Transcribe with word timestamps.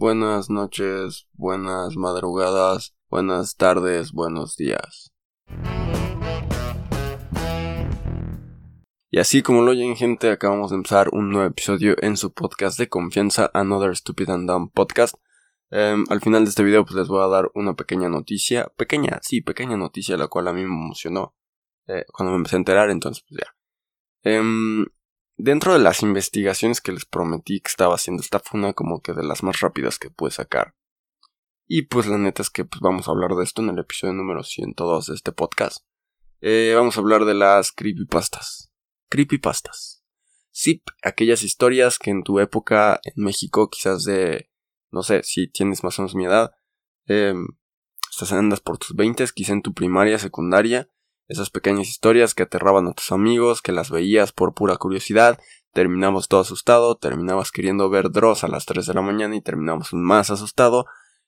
buenas 0.00 0.48
noches, 0.48 1.28
buenas 1.34 1.94
madrugadas, 1.94 2.96
buenas 3.10 3.56
tardes, 3.56 4.12
buenos 4.12 4.56
días. 4.56 5.12
Y 9.10 9.18
así 9.18 9.42
como 9.42 9.60
lo 9.60 9.72
oyen 9.72 9.96
gente, 9.96 10.30
acabamos 10.30 10.70
de 10.70 10.76
empezar 10.76 11.10
un 11.12 11.28
nuevo 11.28 11.46
episodio 11.46 11.96
en 12.00 12.16
su 12.16 12.32
podcast 12.32 12.78
de 12.78 12.88
confianza, 12.88 13.50
Another 13.52 13.94
Stupid 13.94 14.30
and 14.30 14.48
Dumb 14.48 14.72
Podcast. 14.72 15.16
Em, 15.70 16.06
al 16.08 16.22
final 16.22 16.44
de 16.44 16.48
este 16.48 16.62
video 16.62 16.82
pues 16.86 16.94
les 16.94 17.08
voy 17.08 17.22
a 17.22 17.28
dar 17.28 17.50
una 17.54 17.74
pequeña 17.74 18.08
noticia, 18.08 18.72
pequeña, 18.78 19.18
sí, 19.20 19.42
pequeña 19.42 19.76
noticia, 19.76 20.16
la 20.16 20.28
cual 20.28 20.48
a 20.48 20.54
mí 20.54 20.62
me 20.62 20.82
emocionó 20.82 21.34
eh, 21.86 22.06
cuando 22.10 22.30
me 22.30 22.38
empecé 22.38 22.56
a 22.56 22.60
enterar, 22.60 22.88
entonces 22.88 23.22
pues 23.28 23.42
ya. 23.42 23.54
Em, 24.22 24.86
dentro 25.42 25.72
de 25.72 25.78
las 25.78 26.02
investigaciones 26.02 26.80
que 26.80 26.92
les 26.92 27.04
prometí 27.04 27.60
que 27.60 27.68
estaba 27.68 27.94
haciendo, 27.94 28.22
esta 28.22 28.40
fue 28.40 28.60
una 28.60 28.72
como 28.72 29.00
que 29.00 29.12
de 29.12 29.24
las 29.24 29.42
más 29.42 29.60
rápidas 29.60 29.98
que 29.98 30.10
pude 30.10 30.30
sacar. 30.30 30.74
Y 31.66 31.82
pues 31.82 32.06
la 32.06 32.18
neta 32.18 32.42
es 32.42 32.50
que 32.50 32.64
pues 32.64 32.80
vamos 32.80 33.06
a 33.06 33.12
hablar 33.12 33.34
de 33.36 33.44
esto 33.44 33.62
en 33.62 33.70
el 33.70 33.78
episodio 33.78 34.12
número 34.14 34.42
102 34.42 35.06
de 35.06 35.14
este 35.14 35.32
podcast. 35.32 35.84
Eh, 36.40 36.72
vamos 36.74 36.96
a 36.96 37.00
hablar 37.00 37.24
de 37.24 37.34
las 37.34 37.70
creepypastas. 37.72 38.72
Creepypastas. 39.08 40.04
Sí, 40.50 40.82
aquellas 41.02 41.42
historias 41.42 41.98
que 41.98 42.10
en 42.10 42.24
tu 42.24 42.40
época 42.40 43.00
en 43.04 43.22
México, 43.22 43.70
quizás 43.70 44.04
de, 44.04 44.50
no 44.90 45.02
sé, 45.02 45.22
si 45.22 45.48
tienes 45.48 45.84
más 45.84 45.98
o 45.98 46.02
menos 46.02 46.14
mi 46.14 46.24
edad, 46.24 46.52
eh, 47.06 47.34
estás 48.10 48.32
andas 48.32 48.60
por 48.60 48.78
tus 48.78 48.96
20, 48.96 49.24
quizás 49.34 49.50
en 49.50 49.62
tu 49.62 49.72
primaria, 49.72 50.18
secundaria, 50.18 50.88
esas 51.30 51.48
pequeñas 51.48 51.88
historias 51.88 52.34
que 52.34 52.42
aterraban 52.42 52.88
a 52.88 52.92
tus 52.92 53.12
amigos, 53.12 53.62
que 53.62 53.70
las 53.70 53.88
veías 53.88 54.32
por 54.32 54.52
pura 54.52 54.76
curiosidad, 54.76 55.38
terminamos 55.72 56.26
todo 56.26 56.40
asustado, 56.40 56.96
terminabas 56.96 57.52
queriendo 57.52 57.88
ver 57.88 58.10
Dross 58.10 58.42
a 58.42 58.48
las 58.48 58.66
3 58.66 58.84
de 58.84 58.94
la 58.94 59.00
mañana 59.00 59.36
y 59.36 59.40
terminamos 59.40 59.94
más 59.94 60.30
asustado 60.30 60.86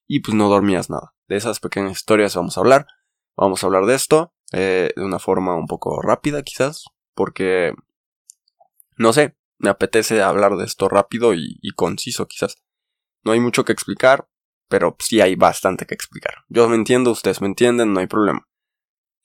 y 0.08 0.18
pues 0.18 0.34
no 0.34 0.48
dormías 0.48 0.90
nada. 0.90 1.14
De 1.28 1.36
esas 1.36 1.60
pequeñas 1.60 1.92
historias 1.92 2.34
vamos 2.34 2.56
a 2.56 2.60
hablar. 2.60 2.88
Vamos 3.36 3.62
a 3.62 3.66
hablar 3.66 3.86
de 3.86 3.94
esto 3.94 4.34
eh, 4.50 4.90
de 4.96 5.04
una 5.04 5.20
forma 5.20 5.54
un 5.54 5.68
poco 5.68 6.02
rápida 6.02 6.42
quizás, 6.42 6.84
porque 7.14 7.72
no 8.96 9.12
sé, 9.12 9.36
me 9.58 9.70
apetece 9.70 10.20
hablar 10.20 10.56
de 10.56 10.64
esto 10.64 10.88
rápido 10.88 11.32
y, 11.32 11.60
y 11.62 11.70
conciso 11.70 12.26
quizás. 12.26 12.56
No 13.22 13.30
hay 13.30 13.38
mucho 13.38 13.64
que 13.64 13.72
explicar, 13.72 14.26
pero 14.68 14.96
sí 14.98 15.20
hay 15.20 15.36
bastante 15.36 15.86
que 15.86 15.94
explicar. 15.94 16.38
Yo 16.48 16.68
me 16.68 16.74
entiendo, 16.74 17.12
ustedes 17.12 17.40
me 17.40 17.46
entienden, 17.46 17.92
no 17.92 18.00
hay 18.00 18.08
problema. 18.08 18.48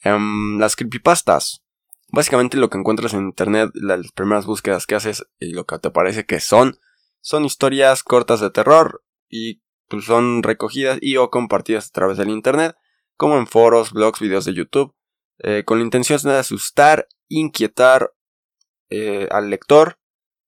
Em, 0.03 0.59
las 0.59 0.75
creepypastas. 0.75 1.63
Básicamente 2.09 2.57
lo 2.57 2.69
que 2.69 2.77
encuentras 2.77 3.13
en 3.13 3.21
internet, 3.21 3.71
las 3.73 4.11
primeras 4.11 4.45
búsquedas 4.45 4.85
que 4.85 4.95
haces 4.95 5.25
y 5.39 5.51
lo 5.51 5.65
que 5.65 5.79
te 5.79 5.91
parece 5.91 6.25
que 6.25 6.39
son, 6.39 6.79
son 7.21 7.45
historias 7.45 8.03
cortas 8.03 8.39
de 8.39 8.49
terror 8.49 9.03
y 9.27 9.61
pues, 9.89 10.05
son 10.05 10.43
recogidas 10.43 10.99
y 11.01 11.17
o 11.17 11.29
compartidas 11.29 11.87
a 11.87 11.91
través 11.91 12.17
del 12.17 12.29
internet, 12.29 12.77
como 13.17 13.37
en 13.37 13.47
foros, 13.47 13.91
blogs, 13.91 14.19
videos 14.19 14.45
de 14.45 14.53
YouTube, 14.53 14.95
eh, 15.39 15.63
con 15.65 15.79
la 15.79 15.83
intención 15.83 16.19
de 16.23 16.37
asustar, 16.37 17.07
inquietar 17.27 18.13
eh, 18.89 19.27
al 19.31 19.49
lector 19.49 19.99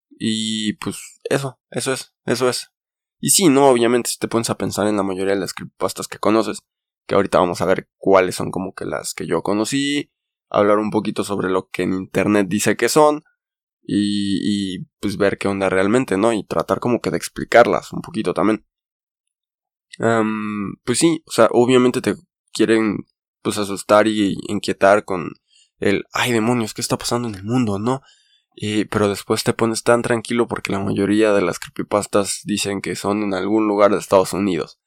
y 0.10 0.74
pues 0.74 1.20
eso, 1.24 1.60
eso 1.72 1.92
es, 1.92 2.14
eso 2.26 2.48
es. 2.48 2.72
Y 3.20 3.32
sí, 3.32 3.50
no, 3.50 3.68
obviamente 3.68 4.10
si 4.10 4.18
te 4.18 4.30
pones 4.30 4.50
a 4.50 4.58
pensar 4.58 4.88
en 4.88 4.96
la 4.96 5.04
mayoría 5.04 5.34
de 5.34 5.42
las 5.42 5.54
creepypastas 5.54 6.08
que 6.08 6.20
conoces, 6.20 6.62
que 7.10 7.16
ahorita 7.16 7.40
vamos 7.40 7.60
a 7.60 7.66
ver 7.66 7.90
cuáles 7.98 8.36
son 8.36 8.52
como 8.52 8.76
que 8.76 8.86
las 8.86 9.16
que 9.16 9.26
yo 9.26 9.42
conocí, 9.42 10.12
hablar 10.48 10.78
un 10.78 10.92
poquito 10.92 11.24
sobre 11.24 11.50
lo 11.50 11.68
que 11.70 11.82
en 11.82 11.94
internet 11.94 12.46
dice 12.48 12.78
que 12.78 12.88
son 12.88 13.24
y, 13.82 14.76
y 14.76 14.86
pues 15.00 15.18
ver 15.18 15.40
qué 15.40 15.48
onda 15.48 15.70
realmente, 15.70 16.18
¿no? 16.18 16.34
Y 16.34 16.44
tratar 16.44 16.80
como 16.80 17.02
que 17.02 17.10
de 17.10 17.18
explicarlas 17.18 17.94
un 17.94 18.02
poquito 18.02 18.36
también. 18.36 18.64
pues 20.86 21.00
sí, 21.00 21.24
o 21.26 21.32
sea, 21.32 21.48
obviamente 21.52 22.00
te 22.00 22.14
quieren 22.54 23.00
pues 23.42 23.58
asustar 23.58 24.08
y 24.08 24.38
inquietar 24.48 25.04
con 25.04 25.32
el 25.80 26.06
ay 26.14 26.32
demonios, 26.32 26.76
¿qué 26.76 26.82
está 26.82 27.00
pasando 27.00 27.28
en 27.28 27.34
el 27.34 27.44
mundo, 27.44 27.80
no? 27.80 28.04
Y, 28.54 28.86
pero 28.86 29.10
después 29.10 29.44
te 29.44 29.54
pones 29.54 29.82
tan 29.82 30.04
tranquilo 30.04 30.48
porque 30.48 30.72
la 30.72 30.80
mayoría 30.80 31.34
de 31.34 31.42
las 31.42 31.58
creepypastas 31.58 32.42
dicen 32.44 32.82
que 32.82 32.96
son 32.96 33.24
en 33.24 33.34
algún 33.34 33.68
lugar 33.68 33.90
de 33.92 33.98
Estados 33.98 34.34
Unidos. 34.34 34.80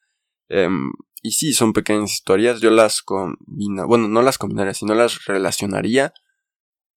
Em, 0.48 0.92
y 1.22 1.32
sí, 1.32 1.52
son 1.52 1.72
pequeñas 1.72 2.12
historias. 2.12 2.60
Yo 2.60 2.70
las 2.70 3.00
combina, 3.00 3.84
bueno, 3.84 4.08
no 4.08 4.22
las 4.22 4.38
combinaría, 4.38 4.74
sino 4.74 4.94
las 4.94 5.24
relacionaría 5.24 6.12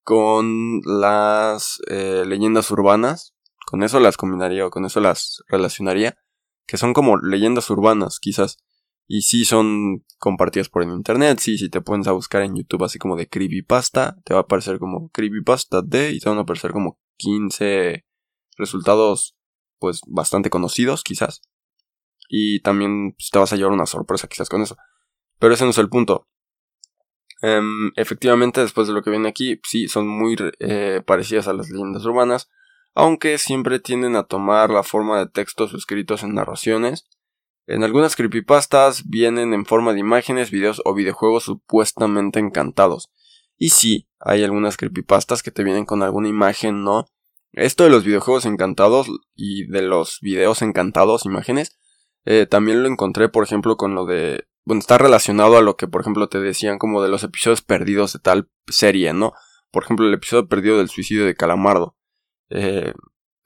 con 0.04 0.82
las 0.84 1.80
eh, 1.88 2.24
leyendas 2.26 2.72
urbanas. 2.72 3.36
Con 3.68 3.84
eso 3.84 4.00
las 4.00 4.18
combinaría 4.18 4.66
o 4.66 4.72
con 4.72 4.86
eso 4.86 5.00
las 5.00 5.44
relacionaría. 5.48 6.18
Que 6.68 6.78
son 6.78 6.94
como 6.94 7.18
leyendas 7.18 7.70
urbanas, 7.70 8.20
quizás. 8.20 8.58
Y 9.08 9.22
sí 9.22 9.46
son 9.46 10.04
compartidas 10.18 10.70
por 10.70 10.82
el 10.82 10.90
internet. 10.90 11.38
Sí, 11.40 11.60
si 11.60 11.70
te 11.70 11.82
pones 11.82 12.08
a 12.08 12.14
buscar 12.14 12.42
en 12.42 12.56
YouTube 12.56 12.84
así 12.84 12.98
como 12.98 13.16
de 13.16 13.30
creepypasta, 13.30 14.18
te 14.26 14.34
va 14.34 14.40
a 14.40 14.44
aparecer 14.44 14.80
como 14.80 15.10
creepypasta 15.10 15.84
de 15.84 16.12
y 16.12 16.20
te 16.20 16.30
van 16.30 16.40
a 16.40 16.42
aparecer 16.42 16.72
como 16.72 17.00
15 17.18 18.06
resultados 18.58 19.36
pues 19.78 20.02
bastante 20.08 20.50
conocidos, 20.50 21.04
quizás 21.04 21.42
y 22.30 22.62
también 22.62 23.14
pues, 23.14 23.30
te 23.32 23.40
vas 23.40 23.54
a 23.54 23.56
llevar 23.56 23.74
una 23.74 23.86
sorpresa 23.86 24.28
quizás 24.28 24.50
con 24.50 24.62
eso. 24.62 24.78
Pero 25.40 25.54
ese 25.54 25.64
no 25.64 25.72
es 25.72 25.78
el 25.78 25.90
punto. 25.90 26.28
Em, 27.42 27.92
efectivamente, 27.96 28.62
después 28.62 28.88
de 28.88 28.94
lo 28.94 29.04
que 29.04 29.10
viene 29.10 29.30
aquí, 29.30 29.60
sí, 29.64 29.88
son 29.88 30.08
muy 30.08 30.36
eh, 30.60 31.02
parecidas 31.06 31.48
a 31.48 31.54
las 31.54 31.70
leyendas 31.70 32.06
urbanas, 32.06 32.50
aunque 32.94 33.38
siempre 33.38 33.80
tienden 33.80 34.16
a 34.16 34.24
tomar 34.24 34.70
la 34.70 34.84
forma 34.84 35.20
de 35.20 35.28
textos 35.28 35.74
escritos 35.74 36.24
en 36.24 36.34
narraciones. 36.34 37.08
En 37.68 37.84
algunas 37.84 38.16
creepypastas 38.16 39.10
vienen 39.10 39.54
en 39.54 39.66
forma 39.66 39.94
de 39.94 40.00
imágenes, 40.00 40.52
videos 40.52 40.82
o 40.86 40.94
videojuegos 40.94 41.44
supuestamente 41.44 42.40
encantados. 42.40 43.12
Y 43.58 43.70
sí, 43.70 44.08
hay 44.20 44.44
algunas 44.44 44.78
creepypastas 44.78 45.44
que 45.44 45.52
te 45.52 45.64
vienen 45.64 45.86
con 45.86 46.04
alguna 46.04 46.30
imagen, 46.30 46.84
¿no? 46.84 47.08
Esto 47.54 47.86
de 47.86 47.90
los 47.90 48.04
videojuegos 48.04 48.46
encantados 48.46 49.08
y 49.34 49.66
de 49.68 49.82
los 49.82 50.20
videos 50.22 50.62
encantados, 50.62 51.26
imágenes, 51.26 51.78
eh, 52.26 52.48
también 52.48 52.84
lo 52.84 52.90
encontré, 52.90 53.30
por 53.30 53.44
ejemplo, 53.44 53.78
con 53.78 53.96
lo 53.96 54.06
de... 54.06 54.48
Bueno, 54.66 54.80
está 54.80 54.98
relacionado 54.98 55.58
a 55.58 55.62
lo 55.62 55.78
que, 55.78 55.88
por 55.88 56.02
ejemplo, 56.02 56.28
te 56.28 56.40
decían 56.40 56.80
como 56.80 57.04
de 57.04 57.10
los 57.10 57.24
episodios 57.24 57.62
perdidos 57.62 58.14
de 58.14 58.20
tal 58.20 58.50
serie, 58.68 59.14
¿no? 59.14 59.34
Por 59.72 59.84
ejemplo, 59.84 60.08
el 60.08 60.14
episodio 60.14 60.48
perdido 60.48 60.80
del 60.80 60.90
suicidio 60.90 61.26
de 61.26 61.36
Calamardo. 61.36 61.96
Eh, 62.50 62.94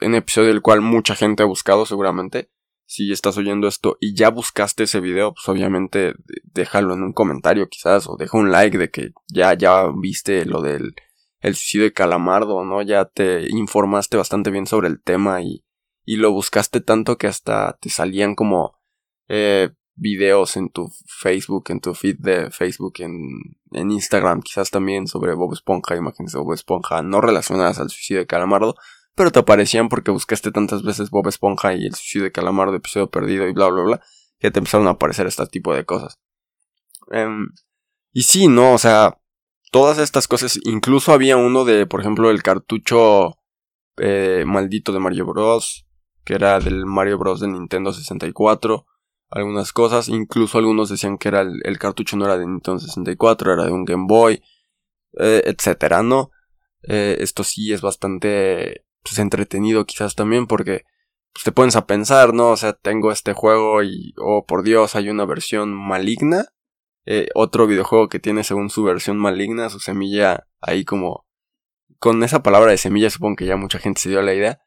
un 0.01 0.15
episodio 0.15 0.47
del 0.47 0.61
cual 0.61 0.81
mucha 0.81 1.15
gente 1.15 1.43
ha 1.43 1.45
buscado 1.45 1.85
seguramente. 1.85 2.51
Si 2.85 3.11
estás 3.11 3.37
oyendo 3.37 3.67
esto 3.67 3.97
y 3.99 4.15
ya 4.15 4.29
buscaste 4.29 4.83
ese 4.83 5.01
video, 5.01 5.33
pues 5.33 5.47
obviamente 5.49 6.13
déjalo 6.53 6.93
en 6.93 7.03
un 7.03 7.13
comentario 7.13 7.67
quizás 7.67 8.07
o 8.07 8.15
deja 8.17 8.37
un 8.37 8.49
like 8.51 8.77
de 8.77 8.89
que 8.89 9.11
ya, 9.27 9.53
ya 9.53 9.91
viste 9.95 10.45
lo 10.45 10.61
del 10.61 10.95
el 11.41 11.55
suicidio 11.55 11.85
de 11.85 11.93
Calamardo, 11.93 12.63
¿no? 12.65 12.81
Ya 12.81 13.05
te 13.05 13.47
informaste 13.49 14.17
bastante 14.17 14.51
bien 14.51 14.67
sobre 14.67 14.87
el 14.87 15.01
tema 15.01 15.41
y, 15.41 15.63
y 16.05 16.17
lo 16.17 16.31
buscaste 16.31 16.81
tanto 16.81 17.17
que 17.17 17.27
hasta 17.27 17.77
te 17.79 17.89
salían 17.89 18.35
como 18.35 18.79
eh, 19.27 19.69
videos 19.95 20.57
en 20.57 20.69
tu 20.69 20.91
Facebook, 21.05 21.65
en 21.69 21.81
tu 21.81 21.93
feed 21.93 22.17
de 22.19 22.49
Facebook, 22.51 22.93
en, 22.99 23.57
en 23.71 23.91
Instagram, 23.91 24.41
quizás 24.41 24.71
también 24.71 25.07
sobre 25.07 25.33
Bob 25.33 25.53
Esponja, 25.53 25.95
imágenes 25.95 26.31
de 26.31 26.39
Bob 26.39 26.53
Esponja 26.53 27.01
no 27.03 27.21
relacionadas 27.21 27.79
al 27.79 27.89
suicidio 27.89 28.21
de 28.21 28.27
Calamardo, 28.27 28.75
pero 29.15 29.31
te 29.31 29.39
aparecían 29.39 29.89
porque 29.89 30.11
buscaste 30.11 30.51
tantas 30.51 30.83
veces 30.83 31.09
Bob 31.09 31.27
Esponja 31.27 31.73
y 31.73 31.85
el 31.85 31.93
suicidio 31.93 32.25
de 32.25 32.31
Calamardo, 32.31 32.75
episodio 32.75 33.09
perdido 33.09 33.47
y 33.47 33.53
bla 33.53 33.67
bla 33.69 33.83
bla, 33.83 34.01
que 34.39 34.51
te 34.51 34.59
empezaron 34.59 34.87
a 34.87 34.91
aparecer 34.91 35.27
este 35.27 35.45
tipo 35.47 35.73
de 35.73 35.85
cosas. 35.85 36.19
Em, 37.11 37.49
y 38.13 38.23
sí, 38.23 38.47
no, 38.47 38.73
o 38.73 38.77
sea, 38.77 39.19
todas 39.71 39.97
estas 39.97 40.27
cosas, 40.27 40.59
incluso 40.63 41.11
había 41.11 41.37
uno 41.37 41.65
de, 41.65 41.85
por 41.85 41.99
ejemplo, 41.99 42.31
el 42.31 42.41
cartucho 42.41 43.37
eh, 43.97 44.43
maldito 44.47 44.93
de 44.93 44.99
Mario 44.99 45.25
Bros 45.25 45.88
que 46.29 46.35
era 46.35 46.59
del 46.59 46.85
Mario 46.85 47.17
Bros. 47.17 47.39
de 47.39 47.47
Nintendo 47.47 47.91
64. 47.91 48.85
Algunas 49.31 49.73
cosas, 49.73 50.09
incluso 50.09 50.59
algunos 50.59 50.87
decían 50.87 51.17
que 51.17 51.27
era 51.27 51.41
el, 51.41 51.79
cartucho 51.79 52.17
no 52.17 52.25
era 52.25 52.37
de 52.37 52.45
Nintendo 52.45 52.79
64, 52.79 53.53
era 53.53 53.65
de 53.65 53.71
un 53.71 53.83
Game 53.83 54.05
Boy, 54.07 54.43
eh, 55.17 55.41
etcétera, 55.45 56.03
¿no? 56.03 56.29
Eh, 56.83 57.17
esto 57.21 57.43
sí 57.43 57.73
es 57.73 57.81
bastante 57.81 58.85
pues, 59.01 59.17
entretenido 59.17 59.87
quizás 59.87 60.13
también 60.13 60.45
porque 60.45 60.83
pues, 61.33 61.45
te 61.45 61.51
pones 61.51 61.75
a 61.75 61.87
pensar, 61.87 62.31
¿no? 62.31 62.51
O 62.51 62.57
sea, 62.57 62.73
tengo 62.73 63.11
este 63.11 63.33
juego 63.33 63.81
y, 63.81 64.13
oh 64.17 64.45
por 64.45 64.61
Dios, 64.61 64.95
hay 64.95 65.09
una 65.09 65.25
versión 65.25 65.73
maligna. 65.73 66.45
Eh, 67.07 67.29
otro 67.33 67.65
videojuego 67.65 68.07
que 68.07 68.19
tiene 68.19 68.43
según 68.43 68.69
su 68.69 68.83
versión 68.83 69.17
maligna, 69.17 69.69
su 69.69 69.79
semilla 69.79 70.45
ahí 70.61 70.85
como... 70.85 71.25
Con 71.97 72.23
esa 72.23 72.43
palabra 72.43 72.69
de 72.69 72.77
semilla 72.77 73.09
supongo 73.09 73.37
que 73.37 73.47
ya 73.47 73.57
mucha 73.57 73.79
gente 73.79 73.99
se 73.99 74.09
dio 74.09 74.21
la 74.21 74.35
idea. 74.35 74.61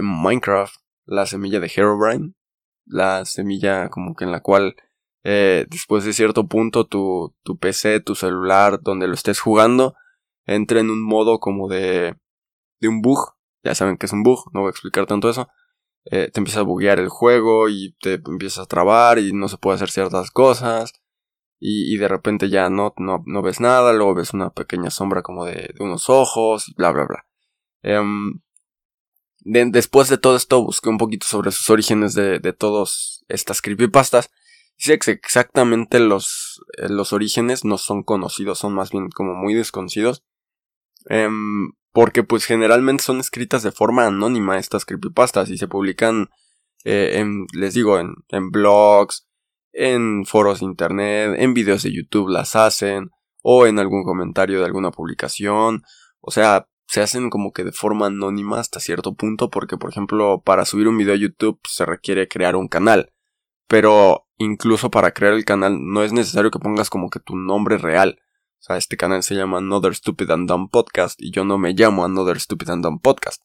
Minecraft 0.00 0.83
la 1.06 1.26
semilla 1.26 1.60
de 1.60 1.70
Herobrine, 1.74 2.34
la 2.86 3.24
semilla 3.24 3.88
como 3.88 4.14
que 4.14 4.24
en 4.24 4.32
la 4.32 4.40
cual 4.40 4.76
eh, 5.24 5.66
después 5.70 6.04
de 6.04 6.12
cierto 6.12 6.46
punto 6.46 6.86
tu, 6.86 7.34
tu 7.42 7.56
PC, 7.58 8.00
tu 8.00 8.14
celular, 8.14 8.80
donde 8.82 9.08
lo 9.08 9.14
estés 9.14 9.40
jugando, 9.40 9.94
entra 10.46 10.80
en 10.80 10.90
un 10.90 11.02
modo 11.02 11.40
como 11.40 11.68
de, 11.68 12.16
de 12.80 12.88
un 12.88 13.00
bug. 13.02 13.34
Ya 13.64 13.74
saben 13.74 13.96
que 13.96 14.06
es 14.06 14.12
un 14.12 14.22
bug, 14.22 14.50
no 14.52 14.60
voy 14.60 14.68
a 14.68 14.70
explicar 14.70 15.06
tanto 15.06 15.30
eso. 15.30 15.48
eh, 16.06 16.30
te 16.32 16.40
empieza 16.40 16.60
a 16.60 16.64
buguear 16.64 17.00
el 17.00 17.08
juego 17.08 17.68
y 17.70 17.96
te 18.00 18.14
empieza 18.14 18.62
a 18.62 18.66
trabar 18.66 19.18
y 19.18 19.32
no 19.32 19.48
se 19.48 19.58
puede 19.58 19.76
hacer 19.76 19.90
ciertas 19.90 20.30
cosas. 20.30 20.92
Y, 21.60 21.96
de 21.96 22.08
repente 22.08 22.50
ya 22.50 22.68
no, 22.68 22.92
no, 22.98 23.22
no, 23.26 23.42
ves 23.42 23.58
nada, 23.60 23.94
luego 23.94 24.14
ves 24.14 24.34
una 24.34 24.50
pequeña 24.50 24.90
sombra 24.90 25.22
como 25.22 25.46
de, 25.46 25.74
unos 25.80 26.10
ojos, 26.10 26.68
y 26.68 26.74
bla, 26.74 26.92
bla, 26.92 27.06
bla. 27.06 27.24
Em, 29.44 29.70
después 29.70 30.08
de 30.08 30.18
todo 30.18 30.36
esto 30.36 30.62
busqué 30.62 30.88
un 30.88 30.98
poquito 30.98 31.26
sobre 31.26 31.50
sus 31.50 31.68
orígenes 31.70 32.14
de, 32.14 32.38
de 32.38 32.52
todas 32.52 33.24
estas 33.28 33.60
creepypastas. 33.62 34.30
Dice 34.76 34.98
que 34.98 35.12
exactamente 35.12 36.00
los, 36.00 36.62
eh, 36.78 36.88
los 36.88 37.12
orígenes 37.12 37.64
no 37.64 37.78
son 37.78 38.02
conocidos, 38.02 38.58
son 38.58 38.74
más 38.74 38.90
bien 38.90 39.10
como 39.10 39.34
muy 39.34 39.54
desconocidos. 39.54 40.24
Em, 41.06 41.72
porque 41.92 42.24
pues 42.24 42.44
generalmente 42.44 43.04
son 43.04 43.20
escritas 43.20 43.62
de 43.62 43.70
forma 43.70 44.06
anónima 44.06 44.58
estas 44.58 44.84
creepypastas 44.84 45.50
y 45.50 45.58
se 45.58 45.68
publican 45.68 46.28
eh, 46.84 47.18
en, 47.20 47.46
les 47.52 47.74
digo, 47.74 47.98
en, 48.00 48.14
en 48.28 48.50
blogs, 48.50 49.28
en 49.72 50.24
foros 50.26 50.60
de 50.60 50.66
internet, 50.66 51.36
en 51.38 51.54
videos 51.54 51.82
de 51.82 51.92
YouTube 51.92 52.28
las 52.28 52.56
hacen, 52.56 53.10
o 53.42 53.66
en 53.66 53.78
algún 53.78 54.04
comentario 54.04 54.60
de 54.60 54.64
alguna 54.66 54.90
publicación. 54.90 55.82
O 56.20 56.30
sea, 56.30 56.66
se 56.86 57.00
hacen 57.02 57.30
como 57.30 57.52
que 57.52 57.64
de 57.64 57.72
forma 57.72 58.06
anónima 58.06 58.60
hasta 58.60 58.80
cierto 58.80 59.14
punto, 59.14 59.50
porque 59.50 59.76
por 59.76 59.90
ejemplo, 59.90 60.42
para 60.44 60.64
subir 60.64 60.88
un 60.88 60.98
video 60.98 61.14
a 61.14 61.18
YouTube 61.18 61.58
se 61.68 61.84
requiere 61.86 62.28
crear 62.28 62.56
un 62.56 62.68
canal. 62.68 63.12
Pero 63.66 64.26
incluso 64.36 64.90
para 64.90 65.12
crear 65.12 65.34
el 65.34 65.44
canal 65.44 65.78
no 65.80 66.02
es 66.02 66.12
necesario 66.12 66.50
que 66.50 66.58
pongas 66.58 66.90
como 66.90 67.10
que 67.10 67.20
tu 67.20 67.36
nombre 67.36 67.78
real. 67.78 68.18
O 68.60 68.66
sea, 68.66 68.76
este 68.76 68.96
canal 68.96 69.22
se 69.22 69.34
llama 69.34 69.58
Another 69.58 69.94
Stupid 69.94 70.30
and 70.30 70.48
Dumb 70.48 70.70
Podcast 70.70 71.20
y 71.20 71.30
yo 71.32 71.44
no 71.44 71.58
me 71.58 71.72
llamo 71.72 72.04
Another 72.04 72.40
Stupid 72.40 72.70
and 72.70 72.84
Dumb 72.84 73.00
Podcast. 73.00 73.42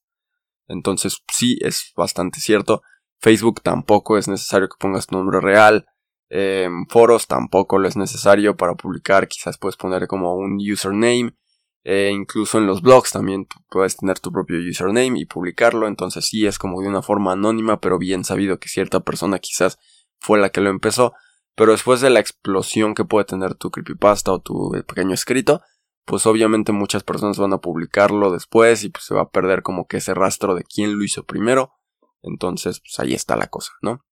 Entonces, 0.67 1.23
sí, 1.29 1.57
es 1.61 1.91
bastante 1.95 2.39
cierto. 2.39 2.83
Facebook 3.19 3.61
tampoco 3.61 4.17
es 4.17 4.27
necesario 4.27 4.69
que 4.69 4.77
pongas 4.79 5.07
tu 5.07 5.17
nombre 5.17 5.41
real. 5.41 5.85
En 6.29 6.87
foros 6.87 7.27
tampoco 7.27 7.79
lo 7.79 7.87
es 7.87 7.97
necesario 7.97 8.55
para 8.55 8.75
publicar. 8.75 9.27
Quizás 9.27 9.57
puedes 9.57 9.75
poner 9.75 10.07
como 10.07 10.35
un 10.35 10.57
username. 10.57 11.35
E 11.83 12.09
incluso 12.09 12.57
en 12.57 12.67
los 12.67 12.81
blogs 12.81 13.11
también 13.11 13.47
puedes 13.69 13.97
tener 13.97 14.19
tu 14.19 14.31
propio 14.31 14.57
username 14.59 15.19
y 15.19 15.25
publicarlo. 15.25 15.87
Entonces 15.87 16.25
sí 16.25 16.45
es 16.45 16.59
como 16.59 16.81
de 16.81 16.87
una 16.87 17.01
forma 17.01 17.33
anónima, 17.33 17.79
pero 17.79 17.97
bien 17.97 18.23
sabido 18.23 18.59
que 18.59 18.69
cierta 18.69 18.99
persona 18.99 19.39
quizás 19.39 19.79
fue 20.19 20.39
la 20.39 20.49
que 20.49 20.61
lo 20.61 20.69
empezó. 20.69 21.13
Pero 21.55 21.71
después 21.71 22.01
de 22.01 22.09
la 22.09 22.19
explosión 22.19 22.95
que 22.95 23.05
puede 23.05 23.25
tener 23.25 23.55
tu 23.55 23.71
creepypasta 23.71 24.31
o 24.31 24.39
tu 24.39 24.71
pequeño 24.87 25.13
escrito, 25.13 25.61
pues 26.05 26.25
obviamente 26.25 26.71
muchas 26.71 27.03
personas 27.03 27.37
van 27.37 27.53
a 27.53 27.59
publicarlo 27.59 28.31
después 28.31 28.83
y 28.83 28.89
pues 28.89 29.05
se 29.05 29.13
va 29.13 29.21
a 29.21 29.29
perder 29.29 29.61
como 29.61 29.85
que 29.85 29.97
ese 29.97 30.13
rastro 30.13 30.55
de 30.55 30.63
quién 30.63 30.97
lo 30.97 31.03
hizo 31.03 31.23
primero. 31.23 31.73
Entonces, 32.21 32.79
pues 32.79 32.99
ahí 32.99 33.13
está 33.13 33.35
la 33.35 33.47
cosa, 33.47 33.73
¿no? 33.81 34.03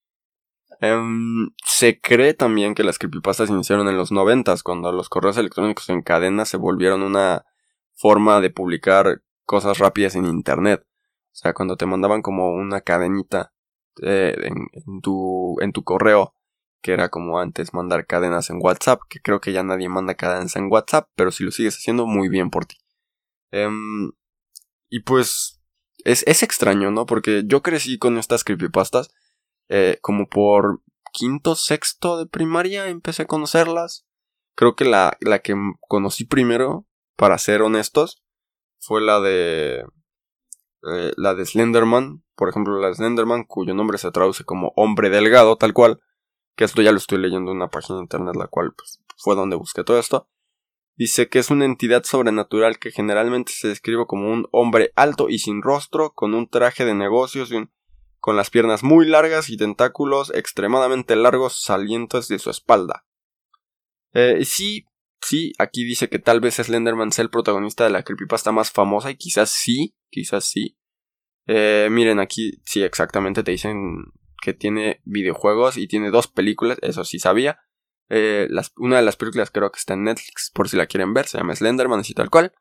Em, 0.80 1.50
se 1.66 2.00
cree 2.00 2.34
también 2.34 2.76
que 2.76 2.84
las 2.84 3.00
creepypastas 3.00 3.50
iniciaron 3.50 3.88
en 3.88 3.98
los 3.98 4.12
noventas, 4.12 4.62
cuando 4.62 4.92
los 4.92 5.10
correos 5.10 5.38
electrónicos 5.38 5.90
en 5.90 6.04
cadena 6.04 6.46
se 6.46 6.58
volvieron 6.58 7.02
una 7.02 7.46
forma 7.98 8.40
de 8.40 8.50
publicar 8.50 9.22
cosas 9.46 9.80
rápidas 9.80 10.16
en 10.16 10.26
internet. 10.26 10.86
O 10.86 11.40
sea, 11.40 11.54
cuando 11.54 11.76
te 11.76 11.86
mandaban 11.86 12.22
como 12.22 12.52
una 12.52 12.82
cadenita 12.82 13.54
eh, 14.02 14.36
en, 14.44 15.02
tu, 15.02 15.58
en 15.62 15.74
tu 15.74 15.84
correo 15.84 16.34
que 16.82 16.94
era 16.94 17.10
como 17.10 17.40
antes 17.40 17.74
mandar 17.74 18.06
cadenas 18.06 18.50
en 18.50 18.60
WhatsApp, 18.62 19.02
que 19.10 19.20
creo 19.20 19.42
que 19.42 19.52
ya 19.52 19.64
nadie 19.64 19.90
manda 19.90 20.16
cadenas 20.16 20.56
en 20.56 20.72
WhatsApp, 20.72 21.10
pero 21.16 21.32
si 21.32 21.44
lo 21.44 21.52
sigues 21.52 21.76
haciendo, 21.76 22.06
muy 22.06 22.30
bien 22.30 22.50
por 22.50 22.66
ti. 22.66 22.78
Em, 23.52 24.12
y 24.90 25.02
pues 25.02 25.60
es, 26.06 26.24
es, 26.28 26.44
extraño, 26.44 26.92
¿no? 26.92 27.06
Porque 27.06 27.44
yo 27.46 27.62
crecí 27.62 27.98
con 27.98 28.18
estas 28.18 28.44
creepypastas, 28.44 29.10
eh, 29.70 29.98
como 30.02 30.30
por 30.30 30.82
quinto, 31.12 31.56
sexto 31.56 32.18
de 32.18 32.28
primaria 32.28 32.88
empecé 32.88 33.24
a 33.24 33.28
conocerlas. 33.28 34.06
Creo 34.56 34.76
que 34.76 34.86
la, 34.86 35.18
la 35.20 35.40
que 35.40 35.56
conocí 35.88 36.26
primero, 36.26 36.86
para 37.18 37.38
ser 37.38 37.62
honestos, 37.62 38.24
fue 38.80 39.02
la 39.02 39.20
de... 39.20 39.84
Eh, 40.90 41.12
la 41.18 41.34
de 41.34 41.46
Slenderman, 41.46 42.24
por 42.36 42.50
ejemplo, 42.50 42.80
la 42.80 42.88
de 42.88 42.96
Slenderman, 42.96 43.44
cuyo 43.44 43.74
nombre 43.74 43.98
se 43.98 44.12
traduce 44.12 44.46
como 44.46 44.72
hombre 44.76 45.10
delgado, 45.10 45.58
tal 45.58 45.74
cual 45.74 46.00
que 46.56 46.64
esto 46.64 46.82
ya 46.82 46.92
lo 46.92 46.98
estoy 46.98 47.18
leyendo 47.18 47.52
en 47.52 47.58
una 47.58 47.70
página 47.70 47.98
de 47.98 48.04
internet 48.04 48.36
la 48.36 48.48
cual 48.48 48.74
pues, 48.76 49.02
fue 49.18 49.36
donde 49.36 49.56
busqué 49.56 49.84
todo 49.84 50.00
esto. 50.00 50.30
Dice 50.96 51.30
que 51.30 51.40
es 51.40 51.52
una 51.52 51.66
entidad 51.66 52.04
sobrenatural 52.04 52.80
que 52.80 52.92
generalmente 52.92 53.52
se 53.54 53.68
describe 53.68 54.06
como 54.08 54.32
un 54.32 54.48
hombre 54.52 54.92
alto 54.96 55.30
y 55.30 55.40
sin 55.40 55.62
rostro, 55.62 56.14
con 56.14 56.34
un 56.34 56.50
traje 56.50 56.86
de 56.86 56.96
negocios 56.96 57.52
y 57.52 57.70
con 58.20 58.36
las 58.36 58.50
piernas 58.50 58.84
muy 58.84 59.06
largas 59.06 59.50
y 59.50 59.58
tentáculos 59.58 60.32
extremadamente 60.34 61.16
largos 61.16 61.62
salientes 61.62 62.28
de 62.28 62.40
su 62.40 62.50
espalda. 62.50 63.06
Eh, 64.14 64.44
sí, 64.44 64.88
sí, 65.22 65.54
aquí 65.58 65.84
dice 65.84 66.10
que 66.10 66.20
tal 66.20 66.40
vez 66.40 66.56
Slenderman 66.56 67.12
sea 67.12 67.24
el 67.24 67.30
protagonista 67.30 67.84
de 67.84 67.90
la 67.92 68.04
creepypasta 68.04 68.52
más 68.52 68.72
famosa 68.72 69.12
y 69.12 69.18
quizás 69.18 69.50
sí, 69.50 69.96
quizás 70.10 70.46
sí. 70.46 70.78
Eh, 71.48 71.88
miren 71.92 72.20
aquí, 72.20 72.62
sí, 72.66 72.84
exactamente 72.84 73.44
te 73.44 73.52
dicen 73.52 74.12
que 74.42 74.54
tiene 74.54 75.02
videojuegos 75.06 75.78
y 75.78 75.88
tiene 75.88 76.12
dos 76.12 76.28
películas, 76.28 76.78
eso 76.82 77.04
sí 77.04 77.20
sabía. 77.20 77.60
Eh, 78.10 78.48
una 78.78 78.98
de 78.98 79.02
las 79.04 79.18
películas 79.18 79.52
creo 79.52 79.72
que 79.72 79.80
está 79.80 79.94
en 79.94 80.04
Netflix, 80.04 80.52
por 80.54 80.70
si 80.70 80.78
la 80.78 80.88
quieren 80.88 81.14
ver, 81.14 81.28
se 81.28 81.38
llama 81.38 81.56
Slenderman, 81.56 82.02
así 82.02 82.14
tal 82.14 82.30
cual. 82.30 82.54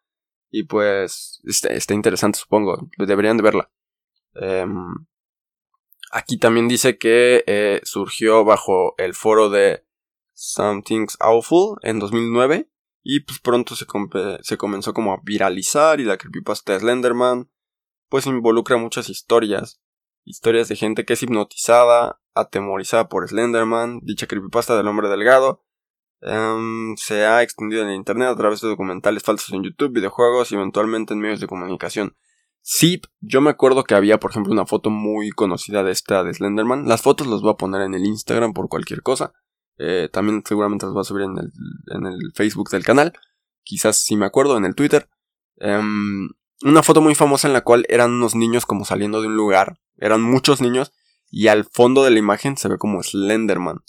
Y 0.50 0.64
pues 0.64 1.40
está, 1.44 1.94
interesante, 1.94 2.38
supongo, 2.38 2.88
deberían 2.98 3.36
de 3.36 3.42
verla. 3.42 3.70
Em, 4.34 5.06
aquí 6.12 6.38
también 6.38 6.68
dice 6.68 6.98
que 6.98 7.44
eh, 7.46 7.80
surgió 7.84 8.44
bajo 8.44 8.94
el 8.98 9.14
foro 9.14 9.50
de 9.50 9.85
Something's 10.36 11.16
Awful 11.18 11.78
en 11.82 11.98
2009 11.98 12.70
y 13.02 13.20
pues 13.20 13.40
pronto 13.40 13.74
se, 13.74 13.86
comenzó 14.56 14.92
como 14.92 15.12
a 15.12 15.20
viralizar 15.24 16.00
y 16.00 16.04
la 16.04 16.18
creepypasta 16.18 16.74
de 16.74 16.80
Slenderman 16.80 17.50
pues 18.08 18.26
involucra 18.26 18.76
muchas 18.76 19.08
historias 19.08 19.80
historias 20.26 20.68
de 20.68 20.76
gente 20.76 21.04
que 21.04 21.14
es 21.14 21.22
hipnotizada, 21.22 22.20
atemorizada 22.34 23.08
por 23.08 23.26
Slenderman, 23.26 24.00
dicha 24.02 24.26
creepypasta 24.26 24.76
del 24.76 24.88
hombre 24.88 25.08
delgado. 25.08 25.64
Em, 26.20 26.96
se 26.96 27.24
ha 27.24 27.42
extendido 27.42 27.82
en 27.82 27.90
internet 27.90 28.28
a 28.28 28.36
través 28.36 28.60
de 28.60 28.68
documentales 28.68 29.22
falsos 29.22 29.54
en 29.54 29.62
YouTube, 29.62 29.94
videojuegos 29.94 30.50
y 30.50 30.56
eventualmente 30.56 31.14
en 31.14 31.20
medios 31.20 31.40
de 31.40 31.46
comunicación. 31.46 32.16
Sí, 32.60 33.00
yo 33.20 33.40
me 33.40 33.50
acuerdo 33.50 33.84
que 33.84 33.94
había, 33.94 34.18
por 34.18 34.32
ejemplo, 34.32 34.52
una 34.52 34.66
foto 34.66 34.90
muy 34.90 35.30
conocida 35.30 35.84
de 35.84 35.92
esta 35.92 36.24
de 36.24 36.34
Slenderman. 36.34 36.88
Las 36.88 37.02
fotos 37.02 37.28
las 37.28 37.40
voy 37.40 37.52
a 37.52 37.56
poner 37.56 37.82
en 37.82 37.94
el 37.94 38.04
Instagram 38.04 38.52
por 38.52 38.68
cualquier 38.68 39.02
cosa. 39.02 39.32
Eh, 39.78 40.09
también 40.12 40.42
seguramente 40.47 40.87
las 40.87 40.92
voy 40.92 41.02
a 41.02 41.04
subir 41.04 41.25
en 41.25 41.38
el, 41.38 41.52
en 41.88 42.06
el 42.06 42.33
Facebook 42.35 42.71
del 42.71 42.85
canal. 42.85 43.12
Quizás 43.62 43.99
si 43.99 44.16
me 44.16 44.26
acuerdo 44.26 44.56
en 44.56 44.64
el 44.64 44.75
Twitter. 44.75 45.09
Em, 45.59 46.30
una 46.62 46.83
foto 46.83 47.00
muy 47.00 47.14
famosa 47.14 47.49
en 47.49 47.54
la 47.54 47.62
cual 47.62 47.87
eran 47.88 48.12
unos 48.12 48.35
niños 48.35 48.66
como 48.66 48.85
saliendo 48.85 49.21
de 49.21 49.28
un 49.28 49.37
lugar 49.37 49.78
eran 49.99 50.23
muchos 50.23 50.61
niños 50.61 50.92
y 51.30 51.49
al 51.49 51.64
fondo 51.64 52.04
de 52.04 52.11
la 52.11 52.18
imagen 52.18 52.56
se 52.56 52.68
ve 52.68 52.78
como 52.78 53.02
Slenderman. 53.02 53.83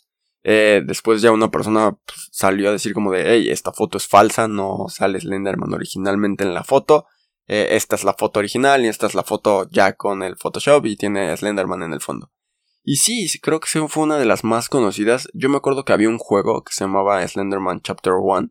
Eh, 0.43 0.81
después 0.85 1.21
ya 1.21 1.31
una 1.31 1.51
persona 1.51 1.91
pues, 2.05 2.29
salió 2.31 2.69
a 2.69 2.71
decir 2.71 2.93
como 2.93 3.11
de, 3.11 3.23
hey, 3.27 3.49
esta 3.49 3.73
foto 3.73 3.97
es 3.97 4.07
falsa, 4.07 4.47
no 4.47 4.85
sale 4.89 5.19
Slenderman 5.19 5.73
originalmente 5.73 6.43
en 6.43 6.53
la 6.53 6.63
foto. 6.63 7.05
Eh, 7.47 7.69
esta 7.71 7.95
es 7.95 8.03
la 8.03 8.13
foto 8.13 8.39
original 8.39 8.83
y 8.83 8.87
esta 8.87 9.07
es 9.07 9.15
la 9.15 9.23
foto 9.23 9.69
ya 9.69 9.93
con 9.93 10.23
el 10.23 10.35
Photoshop 10.37 10.85
y 10.85 10.97
tiene 10.97 11.35
Slenderman 11.35 11.83
en 11.83 11.93
el 11.93 12.01
fondo. 12.01 12.31
Y 12.89 12.95
sí, 12.95 13.27
creo 13.41 13.59
que 13.59 13.67
fue 13.67 14.03
una 14.03 14.17
de 14.17 14.23
las 14.23 14.45
más 14.45 14.69
conocidas. 14.69 15.27
Yo 15.33 15.49
me 15.49 15.57
acuerdo 15.57 15.83
que 15.83 15.91
había 15.91 16.07
un 16.07 16.17
juego 16.17 16.63
que 16.63 16.71
se 16.71 16.85
llamaba 16.85 17.27
Slenderman 17.27 17.81
Chapter 17.81 18.13
1. 18.13 18.49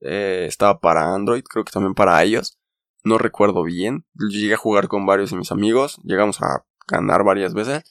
Eh, 0.00 0.44
estaba 0.46 0.78
para 0.78 1.12
Android, 1.12 1.42
creo 1.42 1.64
que 1.64 1.72
también 1.72 1.94
para 1.94 2.22
ellos. 2.22 2.56
No 3.02 3.18
recuerdo 3.18 3.64
bien. 3.64 4.06
Llegué 4.14 4.54
a 4.54 4.58
jugar 4.58 4.86
con 4.86 5.06
varios 5.06 5.30
de 5.32 5.38
mis 5.38 5.50
amigos. 5.50 5.98
Llegamos 6.04 6.40
a 6.40 6.66
ganar 6.86 7.24
varias 7.24 7.52
veces. 7.52 7.82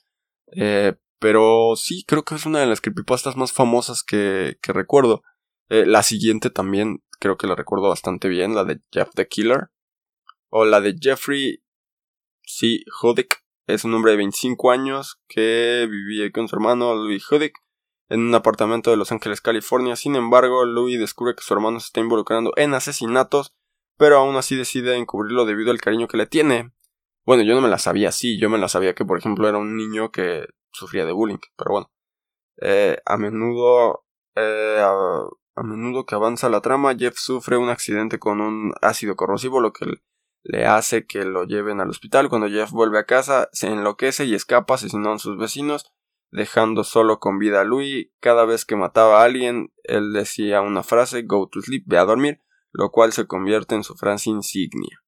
Eh, 0.55 0.95
pero 1.19 1.73
sí, 1.75 2.05
creo 2.07 2.23
que 2.23 2.35
es 2.35 2.45
una 2.45 2.61
de 2.61 2.67
las 2.67 2.79
creepypastas 2.79 3.35
más 3.35 3.51
famosas 3.51 4.03
que, 4.03 4.57
que 4.61 4.71
recuerdo. 4.71 5.21
Eh, 5.67 5.85
la 5.85 6.01
siguiente 6.01 6.49
también 6.49 7.03
creo 7.19 7.35
que 7.35 7.45
la 7.45 7.55
recuerdo 7.55 7.89
bastante 7.89 8.29
bien, 8.29 8.55
la 8.55 8.63
de 8.63 8.79
Jeff 8.89 9.09
the 9.15 9.27
Killer. 9.27 9.69
O 10.47 10.63
la 10.63 10.79
de 10.79 10.95
Jeffrey 10.97 11.61
C. 12.45 12.85
Hudick. 13.01 13.43
Es 13.67 13.83
un 13.83 13.93
hombre 13.93 14.11
de 14.11 14.17
25 14.17 14.71
años 14.71 15.19
que 15.27 15.85
vivía 15.91 16.31
con 16.31 16.47
su 16.47 16.55
hermano 16.55 16.95
Louis 16.95 17.29
Hudick 17.29 17.61
en 18.07 18.21
un 18.21 18.33
apartamento 18.33 18.91
de 18.91 18.95
Los 18.95 19.11
Ángeles, 19.11 19.41
California. 19.41 19.97
Sin 19.97 20.15
embargo, 20.15 20.63
Louis 20.63 20.97
descubre 20.97 21.35
que 21.35 21.43
su 21.43 21.53
hermano 21.53 21.81
se 21.81 21.87
está 21.87 21.99
involucrando 21.99 22.53
en 22.55 22.73
asesinatos, 22.73 23.53
pero 23.97 24.19
aún 24.19 24.37
así 24.37 24.55
decide 24.55 24.95
encubrirlo 24.95 25.45
debido 25.45 25.71
al 25.71 25.81
cariño 25.81 26.07
que 26.07 26.15
le 26.15 26.27
tiene. 26.27 26.71
Bueno, 27.25 27.43
yo 27.43 27.55
no 27.55 27.61
me 27.61 27.67
la 27.67 27.77
sabía 27.77 28.07
así, 28.07 28.39
yo 28.39 28.49
me 28.49 28.57
la 28.57 28.69
sabía 28.69 28.95
que, 28.95 29.03
por 29.03 29.17
ejemplo, 29.17 29.49
era 29.49 29.57
un 29.57 29.75
niño 29.75 30.11
que 30.11 30.45
sufría 30.71 31.05
de 31.05 31.11
bullying, 31.11 31.39
pero 31.57 31.71
bueno. 31.71 31.91
Eh, 32.61 32.97
a 33.05 33.17
menudo, 33.17 34.05
eh, 34.35 34.79
a, 34.81 35.61
menudo 35.63 36.05
que 36.05 36.15
avanza 36.15 36.47
la 36.47 36.61
trama, 36.61 36.95
Jeff 36.95 37.17
sufre 37.17 37.57
un 37.57 37.67
accidente 37.67 38.17
con 38.17 38.39
un 38.39 38.73
ácido 38.81 39.17
corrosivo, 39.17 39.59
lo 39.59 39.73
que 39.73 39.85
le 40.47 40.65
hace 40.65 41.05
que 41.05 41.25
lo 41.25 41.43
lleven 41.43 41.81
al 41.81 41.89
hospital. 41.89 42.29
Cuando 42.29 42.47
Jeff 42.47 42.71
vuelve 42.71 42.99
a 42.99 43.05
casa, 43.05 43.49
se 43.51 43.67
enloquece 43.67 44.25
y 44.25 44.33
escapa 44.33 44.75
asesinando 44.75 45.11
a 45.11 45.19
sus 45.19 45.37
vecinos, 45.37 45.91
dejando 46.31 46.85
solo 46.85 47.19
con 47.19 47.37
vida 47.37 47.61
a 47.61 47.63
Louis. 47.65 48.07
Cada 48.21 48.45
vez 48.45 48.63
que 48.63 48.77
mataba 48.77 49.21
a 49.21 49.25
alguien, 49.25 49.73
él 49.83 50.13
decía 50.13 50.61
una 50.61 50.83
frase, 50.83 51.23
go 51.23 51.49
to 51.49 51.61
sleep, 51.61 51.83
ve 51.85 51.97
a 51.97 52.05
dormir, 52.05 52.41
lo 52.71 52.91
cual 52.91 53.11
se 53.11 53.27
convierte 53.27 53.75
en 53.75 53.83
su 53.83 53.95
frase 53.95 54.29
insignia. 54.29 55.03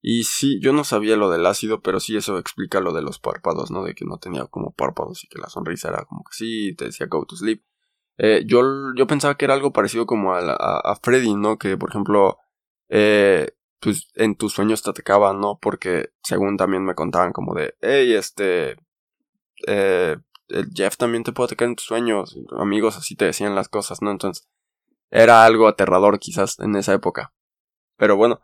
Y 0.00 0.24
sí, 0.24 0.58
yo 0.62 0.72
no 0.72 0.84
sabía 0.84 1.16
lo 1.16 1.28
del 1.28 1.44
ácido, 1.44 1.82
pero 1.82 2.00
sí 2.00 2.16
eso 2.16 2.38
explica 2.38 2.80
lo 2.80 2.94
de 2.94 3.02
los 3.02 3.18
párpados, 3.18 3.70
¿no? 3.70 3.84
De 3.84 3.94
que 3.94 4.06
no 4.06 4.16
tenía 4.16 4.46
como 4.46 4.72
párpados 4.72 5.22
y 5.22 5.28
que 5.28 5.38
la 5.38 5.50
sonrisa 5.50 5.90
era 5.90 6.06
como 6.06 6.24
que 6.24 6.34
sí, 6.34 6.74
te 6.76 6.86
decía 6.86 7.08
go 7.10 7.26
to 7.26 7.36
sleep. 7.36 7.62
Eh, 8.16 8.44
yo, 8.46 8.62
yo 8.96 9.06
pensaba 9.06 9.36
que 9.36 9.44
era 9.44 9.52
algo 9.52 9.74
parecido 9.74 10.06
como 10.06 10.32
a, 10.32 10.40
a, 10.40 10.96
Freddy, 10.96 11.34
¿no? 11.34 11.58
Que 11.58 11.76
por 11.76 11.90
ejemplo, 11.90 12.38
eh, 12.88 13.50
pues 13.80 14.08
en 14.14 14.36
tus 14.36 14.52
sueños 14.52 14.82
te 14.82 14.90
atacaban, 14.90 15.40
¿no? 15.40 15.58
Porque 15.60 16.10
según 16.22 16.56
también 16.56 16.84
me 16.84 16.94
contaban 16.94 17.32
como 17.32 17.54
de, 17.54 17.74
hey, 17.80 18.14
este, 18.14 18.76
eh, 19.66 20.16
el 20.48 20.70
Jeff 20.74 20.96
también 20.96 21.24
te 21.24 21.32
puede 21.32 21.46
atacar 21.46 21.68
en 21.68 21.76
tus 21.76 21.86
sueños, 21.86 22.36
amigos 22.58 22.96
así 22.96 23.16
te 23.16 23.26
decían 23.26 23.54
las 23.54 23.68
cosas, 23.68 24.02
¿no? 24.02 24.10
Entonces, 24.10 24.48
era 25.10 25.44
algo 25.44 25.68
aterrador 25.68 26.18
quizás 26.20 26.58
en 26.60 26.76
esa 26.76 26.94
época. 26.94 27.32
Pero 27.96 28.16
bueno, 28.16 28.40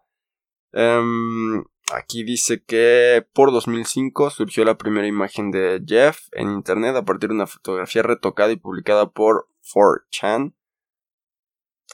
Em, 0.78 1.64
aquí 1.90 2.22
dice 2.22 2.62
que 2.62 3.26
por 3.32 3.50
2005 3.50 4.28
surgió 4.28 4.62
la 4.62 4.76
primera 4.76 5.06
imagen 5.06 5.50
de 5.50 5.82
Jeff 5.86 6.28
en 6.32 6.50
internet 6.50 6.94
a 6.96 7.04
partir 7.06 7.30
de 7.30 7.34
una 7.34 7.46
fotografía 7.46 8.02
retocada 8.02 8.52
y 8.52 8.56
publicada 8.56 9.08
por 9.08 9.48
4chan. 9.62 10.54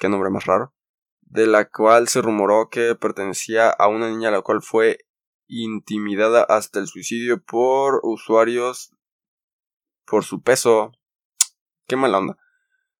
Qué 0.00 0.08
nombre 0.08 0.30
más 0.30 0.46
raro. 0.46 0.74
De 1.32 1.46
la 1.46 1.64
cual 1.64 2.08
se 2.08 2.20
rumoró 2.20 2.68
que 2.68 2.94
pertenecía 2.94 3.70
a 3.70 3.88
una 3.88 4.10
niña 4.10 4.30
la 4.30 4.42
cual 4.42 4.60
fue 4.60 4.98
intimidada 5.48 6.42
hasta 6.42 6.78
el 6.78 6.86
suicidio 6.86 7.42
por 7.42 8.00
usuarios 8.02 8.94
por 10.04 10.24
su 10.24 10.42
peso. 10.42 10.92
Qué 11.86 11.96
mala 11.96 12.18
onda. 12.18 12.36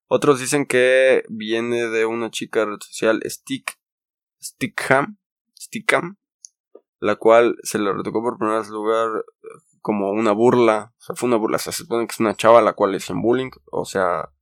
Otros 0.06 0.40
dicen 0.40 0.64
que 0.64 1.24
viene 1.28 1.88
de 1.88 2.06
una 2.06 2.30
chica 2.30 2.64
red 2.64 2.78
social 2.80 3.20
Stick 3.26 3.78
Stickham 4.42 5.18
Stickham, 5.58 6.16
la 7.00 7.16
cual 7.16 7.56
se 7.62 7.78
le 7.78 7.92
retocó 7.92 8.22
por 8.22 8.38
primer 8.38 8.66
lugar 8.68 9.24
eh, 9.42 9.48
como 9.82 10.10
una 10.10 10.32
burla, 10.32 10.94
o 10.98 11.02
sea, 11.02 11.16
fue 11.16 11.28
una 11.28 11.36
burla, 11.36 11.58
se 11.58 11.72
supone 11.72 12.06
que 12.06 12.12
es 12.12 12.20
una 12.20 12.34
chava 12.34 12.62
la 12.62 12.72
cual 12.72 12.92
le 12.92 12.96
hacen 12.96 13.20
bullying, 13.20 13.50
o 13.70 13.84
sea, 13.84 14.32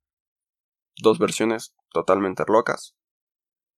dos 0.99 1.19
versiones 1.19 1.75
totalmente 1.91 2.45
locas. 2.47 2.95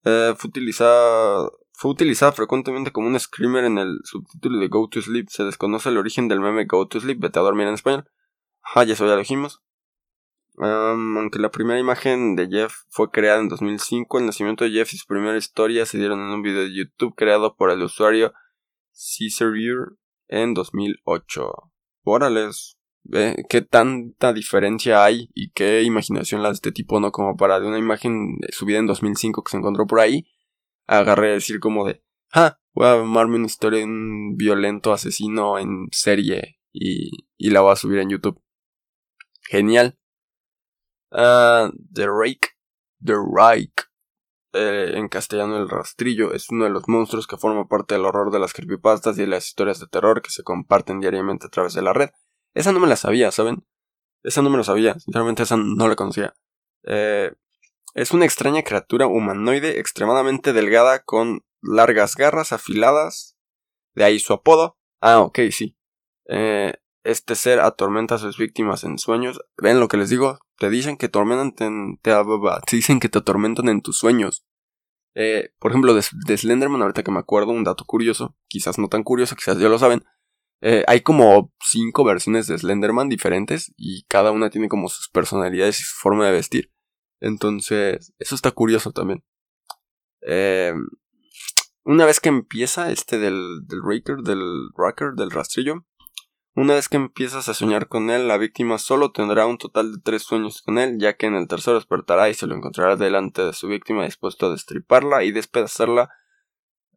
Eh, 0.04 0.34
fue 0.36 0.48
utilizada 0.48 1.48
fue 1.74 1.90
utilizada 1.90 2.32
frecuentemente 2.32 2.92
como 2.92 3.08
un 3.08 3.18
screamer 3.18 3.64
en 3.64 3.78
el 3.78 3.98
subtítulo 4.04 4.58
de 4.58 4.68
Go 4.68 4.88
to 4.88 5.02
Sleep. 5.02 5.28
Se 5.28 5.44
desconoce 5.44 5.88
el 5.88 5.98
origen 5.98 6.28
del 6.28 6.40
meme 6.40 6.66
Go 6.66 6.86
to 6.86 7.00
Sleep, 7.00 7.18
vete 7.18 7.38
a 7.38 7.42
dormir 7.42 7.66
en 7.66 7.74
español. 7.74 8.08
Ah, 8.74 8.84
ya 8.84 8.92
eso 8.94 9.04
lo 9.04 9.16
dijimos 9.16 9.62
aunque 10.58 11.38
la 11.38 11.50
primera 11.50 11.80
imagen 11.80 12.36
de 12.36 12.48
Jeff 12.48 12.74
fue 12.88 13.10
creada 13.10 13.40
en 13.40 13.48
2005, 13.48 14.18
el 14.18 14.26
nacimiento 14.26 14.64
de 14.64 14.70
Jeff 14.70 14.92
y 14.92 14.98
su 14.98 15.06
primera 15.06 15.36
historia 15.36 15.86
se 15.86 15.98
dieron 15.98 16.20
en 16.20 16.26
un 16.26 16.42
video 16.42 16.62
de 16.62 16.74
YouTube 16.74 17.14
creado 17.16 17.56
por 17.56 17.70
el 17.70 17.82
usuario 17.82 18.32
Caesar 18.92 19.52
en 20.28 20.54
2008. 20.54 21.50
Órales, 22.04 22.76
qué 23.48 23.62
tanta 23.62 24.32
diferencia 24.32 25.04
hay 25.04 25.28
y 25.34 25.50
qué 25.50 25.82
imaginación 25.82 26.42
la 26.42 26.48
de 26.48 26.54
este 26.54 26.72
tipo, 26.72 27.00
¿no? 27.00 27.12
Como 27.12 27.36
para 27.36 27.60
de 27.60 27.66
una 27.66 27.78
imagen 27.78 28.38
subida 28.50 28.78
en 28.78 28.86
2005 28.86 29.42
que 29.42 29.50
se 29.50 29.56
encontró 29.56 29.86
por 29.86 30.00
ahí, 30.00 30.26
agarré 30.86 31.30
a 31.30 31.34
decir 31.34 31.60
como 31.60 31.86
de, 31.86 32.02
ah, 32.32 32.58
voy 32.74 32.86
a 32.86 32.92
armarme 32.92 33.36
una 33.36 33.46
historia 33.46 33.80
de 33.80 33.86
un 33.86 34.36
violento 34.36 34.92
asesino 34.92 35.58
en 35.58 35.88
serie 35.90 36.58
y, 36.72 37.10
y 37.36 37.50
la 37.50 37.60
voy 37.60 37.72
a 37.72 37.76
subir 37.76 37.98
en 37.98 38.10
YouTube. 38.10 38.40
Genial. 39.42 39.98
Uh, 41.10 41.70
The 41.92 42.06
Rake, 42.06 42.48
The 43.04 43.14
Rake, 43.14 43.84
eh, 44.54 44.92
en 44.94 45.08
castellano 45.08 45.58
el 45.58 45.68
rastrillo, 45.68 46.32
es 46.32 46.50
uno 46.50 46.64
de 46.64 46.70
los 46.70 46.86
monstruos 46.86 47.26
que 47.26 47.36
forma 47.36 47.66
parte 47.68 47.94
del 47.94 48.04
horror 48.04 48.30
de 48.30 48.38
las 48.38 48.52
creepypastas 48.52 49.16
y 49.18 49.22
de 49.22 49.26
las 49.26 49.46
historias 49.46 49.80
de 49.80 49.86
terror 49.86 50.22
que 50.22 50.30
se 50.30 50.42
comparten 50.42 51.00
diariamente 51.00 51.46
a 51.46 51.50
través 51.50 51.74
de 51.74 51.82
la 51.82 51.92
red. 51.92 52.10
Esa 52.54 52.72
no 52.72 52.80
me 52.80 52.86
la 52.86 52.96
sabía, 52.96 53.30
¿saben? 53.30 53.64
Esa 54.22 54.42
no 54.42 54.50
me 54.50 54.56
lo 54.56 54.64
sabía, 54.64 54.98
sinceramente 54.98 55.42
esa 55.42 55.56
no 55.56 55.88
la 55.88 55.96
conocía. 55.96 56.34
Eh, 56.84 57.32
es 57.94 58.12
una 58.12 58.24
extraña 58.24 58.62
criatura 58.62 59.06
humanoide 59.06 59.78
extremadamente 59.78 60.52
delgada 60.52 61.02
con 61.02 61.44
largas 61.60 62.14
garras 62.16 62.52
afiladas. 62.52 63.36
De 63.94 64.04
ahí 64.04 64.18
su 64.18 64.32
apodo. 64.32 64.78
Ah, 65.00 65.20
ok, 65.20 65.40
sí. 65.50 65.76
Eh, 66.28 66.74
este 67.04 67.34
ser 67.34 67.60
atormenta 67.60 68.14
a 68.14 68.18
sus 68.18 68.38
víctimas 68.38 68.84
en 68.84 68.98
sueños. 68.98 69.40
¿Ven 69.56 69.80
lo 69.80 69.88
que 69.88 69.96
les 69.96 70.08
digo? 70.08 70.38
Te 70.58 70.70
dicen 70.70 70.96
que 70.96 71.08
tormentan, 71.08 71.54
te, 72.00 72.12
te 72.66 72.76
dicen 72.76 73.00
que 73.00 73.08
te 73.08 73.18
atormentan 73.18 73.68
en 73.68 73.82
tus 73.82 73.98
sueños. 73.98 74.46
Eh, 75.14 75.50
por 75.58 75.72
ejemplo, 75.72 75.94
de, 75.94 76.02
Slenderman, 76.02 76.80
ahorita 76.80 77.02
que 77.02 77.10
me 77.10 77.18
acuerdo, 77.18 77.50
un 77.50 77.64
dato 77.64 77.84
curioso, 77.84 78.36
quizás 78.48 78.78
no 78.78 78.88
tan 78.88 79.02
curioso, 79.02 79.36
quizás 79.36 79.58
ya 79.58 79.68
lo 79.68 79.78
saben. 79.78 80.04
Eh, 80.64 80.84
hay 80.86 81.00
como 81.00 81.52
cinco 81.60 82.04
versiones 82.04 82.46
de 82.46 82.56
Slenderman 82.56 83.08
diferentes 83.08 83.74
y 83.76 84.04
cada 84.04 84.30
una 84.30 84.48
tiene 84.48 84.68
como 84.68 84.88
sus 84.88 85.08
personalidades 85.08 85.80
y 85.80 85.82
su 85.82 85.96
forma 85.96 86.24
de 86.26 86.32
vestir. 86.32 86.72
Entonces, 87.20 88.14
eso 88.18 88.34
está 88.36 88.52
curioso 88.52 88.92
también. 88.92 89.24
Eh, 90.20 90.72
una 91.84 92.06
vez 92.06 92.20
que 92.20 92.28
empieza 92.28 92.92
este 92.92 93.18
del, 93.18 93.66
Raker, 93.68 94.18
del 94.18 94.68
Rocker, 94.76 95.14
del 95.16 95.32
rastrillo, 95.32 95.84
una 96.54 96.74
vez 96.74 96.88
que 96.88 96.96
empiezas 96.96 97.48
a 97.48 97.54
soñar 97.54 97.88
con 97.88 98.10
él, 98.10 98.28
la 98.28 98.38
víctima 98.38 98.78
solo 98.78 99.10
tendrá 99.10 99.46
un 99.46 99.58
total 99.58 99.92
de 99.92 100.00
tres 100.00 100.22
sueños 100.22 100.62
con 100.62 100.78
él, 100.78 100.98
ya 101.00 101.16
que 101.16 101.26
en 101.26 101.34
el 101.34 101.48
tercero 101.48 101.76
despertará 101.76 102.28
y 102.30 102.34
se 102.34 102.46
lo 102.46 102.54
encontrará 102.54 102.94
delante 102.94 103.42
de 103.42 103.52
su 103.52 103.66
víctima 103.66 104.04
dispuesto 104.04 104.46
a 104.46 104.52
destriparla 104.52 105.24
y 105.24 105.32
despedazarla 105.32 106.10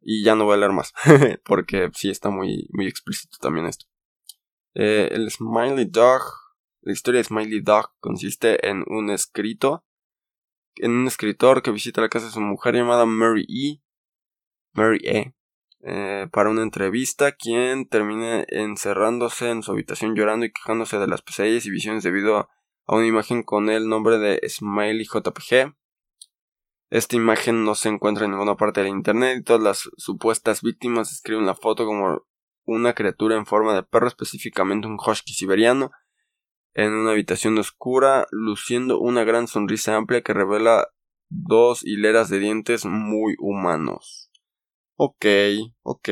y 0.08 0.24
ya 0.24 0.36
no 0.36 0.46
va 0.46 0.54
a 0.54 0.58
leer 0.58 0.72
más, 0.72 0.94
porque 1.44 1.90
sí 1.94 2.12
está 2.12 2.30
muy, 2.30 2.70
muy 2.72 2.88
explícito 2.88 3.38
también 3.42 3.66
esto. 3.66 3.88
Eh, 4.76 5.10
el 5.12 5.30
Smiley 5.32 5.86
Dog, 5.86 6.22
la 6.82 6.94
historia 6.94 7.20
de 7.20 7.24
Smiley 7.24 7.62
Dog 7.62 7.92
consiste 8.00 8.70
en 8.70 8.84
un 8.88 9.10
escrito, 9.10 9.84
en 10.76 10.92
un 10.92 11.08
escritor 11.08 11.64
que 11.64 11.72
visita 11.72 12.02
la 12.02 12.10
casa 12.10 12.28
de 12.28 12.34
su 12.34 12.42
mujer 12.42 12.76
llamada 12.76 13.06
Mary 13.08 13.46
E. 13.50 13.82
Mary 14.74 15.00
E. 15.04 15.34
Eh, 15.88 16.28
para 16.32 16.50
una 16.50 16.62
entrevista, 16.62 17.32
quien 17.32 17.88
termina 17.88 18.44
encerrándose 18.48 19.50
en 19.50 19.64
su 19.64 19.72
habitación 19.72 20.16
llorando 20.16 20.46
y 20.46 20.52
quejándose 20.52 21.00
de 21.00 21.08
las 21.08 21.24
pesadillas 21.24 21.66
y 21.66 21.72
visiones 21.72 22.04
debido 22.04 22.38
a, 22.38 22.50
una 22.88 23.08
imagen 23.08 23.42
con 23.42 23.70
el 23.70 23.88
nombre 23.88 24.20
de 24.20 24.40
Smiley 24.48 25.06
JPG. 25.06 25.76
Esta 26.90 27.16
imagen 27.16 27.66
no 27.66 27.76
se 27.76 27.90
encuentra 27.90 28.26
en 28.26 28.32
ninguna 28.32 28.56
parte 28.56 28.84
de 28.84 28.90
internet 28.90 29.40
y 29.40 29.44
todas 29.44 29.62
las 29.62 29.90
supuestas 29.98 30.62
víctimas 30.62 31.12
escriben 31.12 31.46
la 31.46 31.56
foto 31.56 31.86
como 31.86 32.26
una 32.66 32.94
criatura 32.94 33.36
en 33.36 33.46
forma 33.46 33.74
de 33.74 33.84
perro, 33.84 34.08
específicamente 34.08 34.88
un 34.88 34.98
husky 35.00 35.34
siberiano, 35.34 35.92
en 36.74 36.94
una 36.94 37.12
habitación 37.12 37.58
oscura, 37.58 38.28
luciendo 38.32 39.00
una 39.00 39.24
gran 39.24 39.48
sonrisa 39.48 39.96
amplia 39.96 40.22
que 40.22 40.34
revela 40.34 40.88
dos 41.30 41.84
hileras 41.84 42.30
de 42.30 42.40
dientes 42.40 42.86
muy 42.86 43.36
humanos. 43.40 44.32
Ok, 44.96 45.26
ok. 45.84 46.10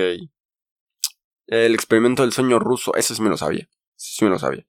El 1.48 1.74
experimento 1.74 2.24
del 2.24 2.34
sueño 2.34 2.60
ruso, 2.60 2.96
eso 2.96 3.14
sí 3.14 3.22
me 3.22 3.30
lo 3.30 3.38
sabía. 3.38 3.70
Sí 3.96 4.24
me 4.26 4.32
lo 4.32 4.40
sabía. 4.40 4.66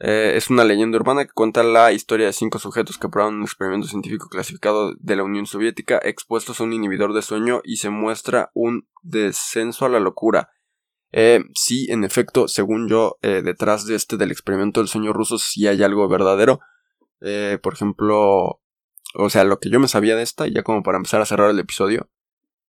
Eh, 0.00 0.32
es 0.36 0.50
una 0.50 0.64
leyenda 0.64 0.98
urbana 0.98 1.24
que 1.24 1.32
cuenta 1.32 1.62
la 1.62 1.92
historia 1.92 2.26
de 2.26 2.32
cinco 2.32 2.58
sujetos 2.58 2.98
que 2.98 3.08
probaron 3.08 3.36
un 3.36 3.42
experimento 3.42 3.86
científico 3.86 4.28
clasificado 4.28 4.94
de 4.98 5.16
la 5.16 5.22
Unión 5.22 5.46
Soviética 5.46 6.00
expuestos 6.02 6.60
a 6.60 6.64
un 6.64 6.72
inhibidor 6.72 7.14
de 7.14 7.22
sueño 7.22 7.60
y 7.64 7.76
se 7.76 7.90
muestra 7.90 8.50
un 8.54 8.88
descenso 9.02 9.86
a 9.86 9.88
la 9.88 10.00
locura. 10.00 10.50
Eh, 11.12 11.44
sí, 11.54 11.86
en 11.90 12.02
efecto, 12.02 12.48
según 12.48 12.88
yo, 12.88 13.18
eh, 13.22 13.40
detrás 13.44 13.86
de 13.86 13.94
este 13.94 14.16
del 14.16 14.32
experimento 14.32 14.80
del 14.80 14.88
sueño 14.88 15.12
ruso 15.12 15.38
sí 15.38 15.68
hay 15.68 15.82
algo 15.84 16.08
verdadero. 16.08 16.58
Eh, 17.20 17.58
por 17.62 17.74
ejemplo, 17.74 18.60
o 19.14 19.30
sea, 19.30 19.44
lo 19.44 19.60
que 19.60 19.70
yo 19.70 19.78
me 19.78 19.88
sabía 19.88 20.16
de 20.16 20.22
esta, 20.22 20.48
ya 20.48 20.64
como 20.64 20.82
para 20.82 20.98
empezar 20.98 21.20
a 21.20 21.26
cerrar 21.26 21.50
el 21.50 21.58
episodio, 21.60 22.10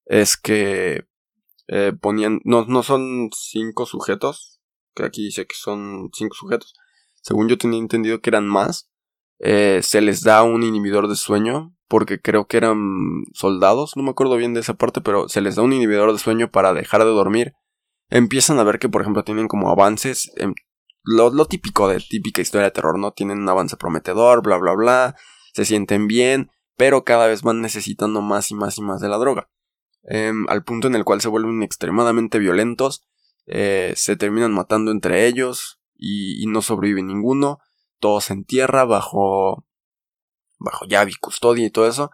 es 0.04 0.36
que 0.36 1.06
eh, 1.68 1.92
ponían, 1.98 2.40
no, 2.44 2.66
no 2.66 2.82
son 2.82 3.30
cinco 3.34 3.86
sujetos, 3.86 4.60
que 4.94 5.04
aquí 5.04 5.24
dice 5.24 5.46
que 5.46 5.56
son 5.56 6.10
cinco 6.12 6.34
sujetos, 6.34 6.74
según 7.24 7.48
yo 7.48 7.56
tenía 7.56 7.78
entendido 7.78 8.20
que 8.20 8.28
eran 8.28 8.46
más, 8.46 8.90
eh, 9.38 9.80
se 9.82 10.02
les 10.02 10.20
da 10.20 10.42
un 10.42 10.62
inhibidor 10.62 11.08
de 11.08 11.16
sueño, 11.16 11.74
porque 11.88 12.20
creo 12.20 12.46
que 12.46 12.58
eran 12.58 13.24
soldados, 13.32 13.96
no 13.96 14.02
me 14.02 14.10
acuerdo 14.10 14.36
bien 14.36 14.52
de 14.52 14.60
esa 14.60 14.74
parte, 14.74 15.00
pero 15.00 15.26
se 15.28 15.40
les 15.40 15.56
da 15.56 15.62
un 15.62 15.72
inhibidor 15.72 16.12
de 16.12 16.18
sueño 16.18 16.50
para 16.50 16.74
dejar 16.74 17.02
de 17.02 17.10
dormir. 17.10 17.54
Empiezan 18.10 18.58
a 18.58 18.64
ver 18.64 18.78
que, 18.78 18.90
por 18.90 19.00
ejemplo, 19.00 19.24
tienen 19.24 19.48
como 19.48 19.70
avances, 19.70 20.30
lo, 21.02 21.46
típico 21.46 21.88
de 21.88 21.98
típica 21.98 22.42
historia 22.42 22.66
de 22.66 22.72
terror, 22.72 22.98
¿no? 22.98 23.12
Tienen 23.12 23.38
un 23.38 23.48
avance 23.48 23.78
prometedor, 23.78 24.42
bla, 24.42 24.58
bla, 24.58 24.74
bla, 24.74 25.16
se 25.54 25.64
sienten 25.64 26.06
bien, 26.06 26.50
pero 26.76 27.04
cada 27.04 27.26
vez 27.26 27.40
van 27.40 27.62
necesitando 27.62 28.20
más 28.20 28.50
y 28.50 28.54
más 28.54 28.76
y 28.76 28.82
más 28.82 29.00
de 29.00 29.08
la 29.08 29.16
droga. 29.16 29.48
em, 30.06 30.46
al 30.50 30.64
punto 30.64 30.86
en 30.88 30.94
el 30.94 31.04
cual 31.04 31.22
se 31.22 31.28
vuelven 31.28 31.62
extremadamente 31.62 32.38
violentos, 32.38 33.02
eh, 33.46 33.94
se 33.96 34.16
terminan 34.16 34.52
matando 34.52 34.90
entre 34.90 35.26
ellos 35.26 35.80
y, 35.96 36.44
no 36.46 36.62
sobrevive 36.62 37.02
ninguno, 37.02 37.58
todos 37.98 38.30
en 38.30 38.44
tierra 38.44 38.84
bajo 38.84 39.66
bajo 40.58 40.86
llave 40.86 41.10
y 41.10 41.14
custodia 41.14 41.66
y 41.66 41.70
todo 41.70 41.86
eso 41.86 42.10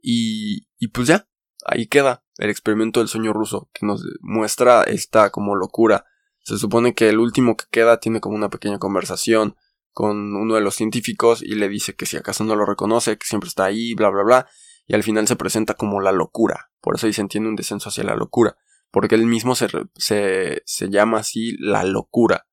y, 0.00 0.68
y 0.78 0.88
pues 0.88 1.08
ya, 1.08 1.28
ahí 1.64 1.86
queda 1.86 2.24
el 2.38 2.50
experimento 2.50 3.00
del 3.00 3.08
sueño 3.08 3.32
ruso 3.32 3.70
que 3.72 3.86
nos 3.86 4.04
muestra 4.20 4.84
esta 4.84 5.30
como 5.30 5.56
locura. 5.56 6.04
Se 6.42 6.58
supone 6.58 6.94
que 6.94 7.08
el 7.08 7.18
último 7.18 7.56
que 7.56 7.64
queda 7.70 7.98
tiene 7.98 8.20
como 8.20 8.36
una 8.36 8.50
pequeña 8.50 8.78
conversación 8.78 9.56
con 9.92 10.36
uno 10.36 10.54
de 10.54 10.60
los 10.60 10.74
científicos 10.74 11.42
y 11.42 11.54
le 11.54 11.68
dice 11.68 11.96
que 11.96 12.06
si 12.06 12.16
acaso 12.16 12.44
no 12.44 12.54
lo 12.54 12.66
reconoce, 12.66 13.16
que 13.18 13.26
siempre 13.26 13.48
está 13.48 13.64
ahí, 13.64 13.94
bla, 13.94 14.10
bla, 14.10 14.22
bla, 14.22 14.48
y 14.86 14.94
al 14.94 15.02
final 15.02 15.26
se 15.26 15.36
presenta 15.36 15.74
como 15.74 16.00
la 16.00 16.12
locura. 16.12 16.70
Por 16.80 16.96
eso 16.96 17.06
dicen 17.06 17.28
tiene 17.28 17.48
un 17.48 17.56
descenso 17.56 17.88
hacia 17.88 18.04
la 18.04 18.14
locura, 18.14 18.56
porque 18.90 19.14
él 19.14 19.26
mismo 19.26 19.54
se, 19.54 19.68
se, 19.96 20.62
se 20.66 20.90
llama 20.90 21.18
así 21.18 21.56
la 21.58 21.82
locura. 21.82 22.45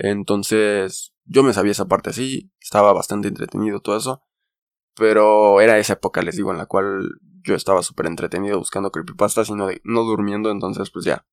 Entonces, 0.00 1.12
yo 1.24 1.42
me 1.42 1.52
sabía 1.52 1.72
esa 1.72 1.88
parte 1.88 2.10
así, 2.10 2.52
estaba 2.60 2.92
bastante 2.92 3.26
entretenido 3.26 3.80
todo 3.80 3.96
eso, 3.96 4.22
pero 4.94 5.60
era 5.60 5.78
esa 5.78 5.94
época, 5.94 6.22
les 6.22 6.36
digo, 6.36 6.52
en 6.52 6.58
la 6.58 6.66
cual 6.66 7.08
yo 7.42 7.56
estaba 7.56 7.82
súper 7.82 8.06
entretenido 8.06 8.58
buscando 8.58 8.92
creepypastas 8.92 9.48
y 9.50 9.54
no, 9.54 10.02
durmiendo, 10.04 10.50
entonces 10.50 10.90
pues 10.90 11.04
ya, 11.04 11.26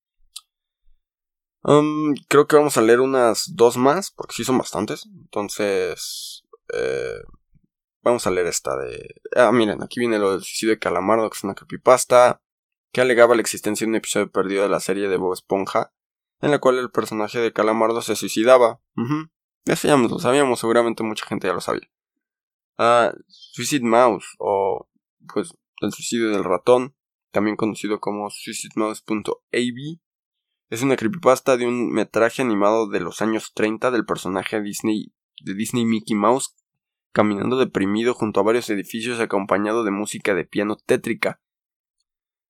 Um, 1.67 2.13
creo 2.27 2.45
que 2.45 2.57
vamos 2.57 2.77
a 2.77 2.81
leer 2.83 2.99
unas 3.01 3.55
dos 3.55 3.75
más, 3.75 4.11
porque 4.11 4.35
sí 4.35 4.43
son 4.43 4.59
bastantes. 4.59 5.07
Entonces, 5.07 6.43
eh, 6.71 7.19
vamos 8.03 8.27
a 8.27 8.29
leer 8.29 8.45
esta 8.45 8.77
de... 8.77 9.15
Ah, 9.35 9.51
miren, 9.51 9.81
aquí 9.81 9.99
viene 9.99 10.19
lo 10.19 10.33
del 10.33 10.41
suicidio 10.41 10.75
de 10.75 10.79
Calamardo, 10.79 11.27
que 11.27 11.37
es 11.37 11.43
una 11.43 11.55
creepypasta, 11.55 12.39
que 12.93 13.01
alegaba 13.01 13.33
la 13.33 13.41
existencia 13.41 13.83
de 13.83 13.89
un 13.89 13.95
episodio 13.95 14.31
perdido 14.31 14.61
de 14.61 14.69
la 14.69 14.79
serie 14.79 15.09
de 15.09 15.17
Bob 15.17 15.33
Esponja, 15.33 15.91
en 16.41 16.51
la 16.51 16.59
cual 16.59 16.77
el 16.77 16.91
personaje 16.91 17.39
de 17.39 17.53
Calamardo 17.53 18.01
se 18.01 18.15
suicidaba. 18.15 18.79
Eso 19.65 19.87
ya 19.87 19.97
lo 19.97 20.19
sabíamos, 20.19 20.59
seguramente 20.59 21.03
mucha 21.03 21.25
gente 21.25 21.47
ya 21.47 21.53
lo 21.53 21.61
sabía. 21.61 21.89
Ah, 22.77 23.13
Suicide 23.27 23.85
Mouse, 23.85 24.35
o 24.37 24.89
pues 25.33 25.53
el 25.81 25.91
suicidio 25.91 26.29
del 26.29 26.43
ratón, 26.43 26.95
también 27.31 27.55
conocido 27.55 27.99
como 27.99 28.29
suicidemouse.ab, 28.29 29.99
es 30.69 30.81
una 30.81 30.95
creepypasta 30.95 31.57
de 31.57 31.67
un 31.67 31.91
metraje 31.91 32.41
animado 32.41 32.89
de 32.89 32.99
los 32.99 33.21
años 33.21 33.53
30 33.53 33.91
del 33.91 34.05
personaje 34.05 34.61
Disney, 34.61 35.13
de 35.41 35.53
Disney 35.53 35.85
Mickey 35.85 36.15
Mouse 36.15 36.55
caminando 37.15 37.57
deprimido 37.57 38.13
junto 38.13 38.41
a 38.41 38.43
varios 38.43 38.69
edificios 38.69 39.21
acompañado 39.21 39.85
de 39.85 39.91
música 39.91 40.35
de 40.35 40.43
piano 40.43 40.75
tétrica. 40.75 41.39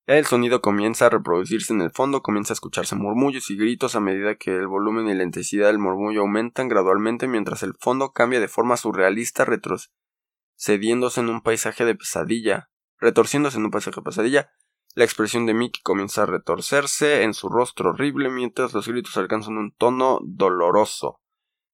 El 0.08 0.26
sonido 0.26 0.62
comienza 0.62 1.08
a 1.08 1.10
reproducirse 1.10 1.74
en 1.74 1.82
el 1.82 1.92
fondo, 1.92 2.22
comienza 2.22 2.54
a 2.54 2.56
escucharse 2.56 2.96
murmullos 2.96 3.50
y 3.50 3.58
gritos 3.58 3.96
a 3.96 4.00
medida 4.00 4.36
que 4.36 4.56
el 4.56 4.68
volumen 4.68 5.08
y 5.08 5.16
la 5.16 5.24
intensidad 5.24 5.68
del 5.68 5.80
murmullo 5.80 6.22
aumentan 6.22 6.68
gradualmente 6.68 7.28
mientras 7.28 7.64
el 7.64 7.74
fondo 7.80 8.12
cambia 8.12 8.40
de 8.40 8.48
forma 8.48 8.78
surrealista 8.78 9.46
retrocediéndose 9.46 11.22
en 11.22 11.30
un 11.30 11.42
paisaje 11.42 11.86
de 11.86 11.96
pesadilla, 11.96 12.70
retorciéndose 13.00 13.58
en 13.58 13.66
un 13.66 13.72
paisaje 13.72 14.00
de 14.00 14.04
pesadilla, 14.04 14.52
la 14.94 15.04
expresión 15.04 15.46
de 15.46 15.54
Mickey 15.54 15.82
comienza 15.82 16.24
a 16.24 16.26
retorcerse 16.28 17.24
en 17.24 17.34
su 17.34 17.50
rostro 17.50 17.90
horrible 17.90 18.30
mientras 18.30 18.74
los 18.74 18.88
gritos 18.88 19.18
alcanzan 19.18 19.58
un 19.58 19.74
tono 19.74 20.20
doloroso. 20.24 21.20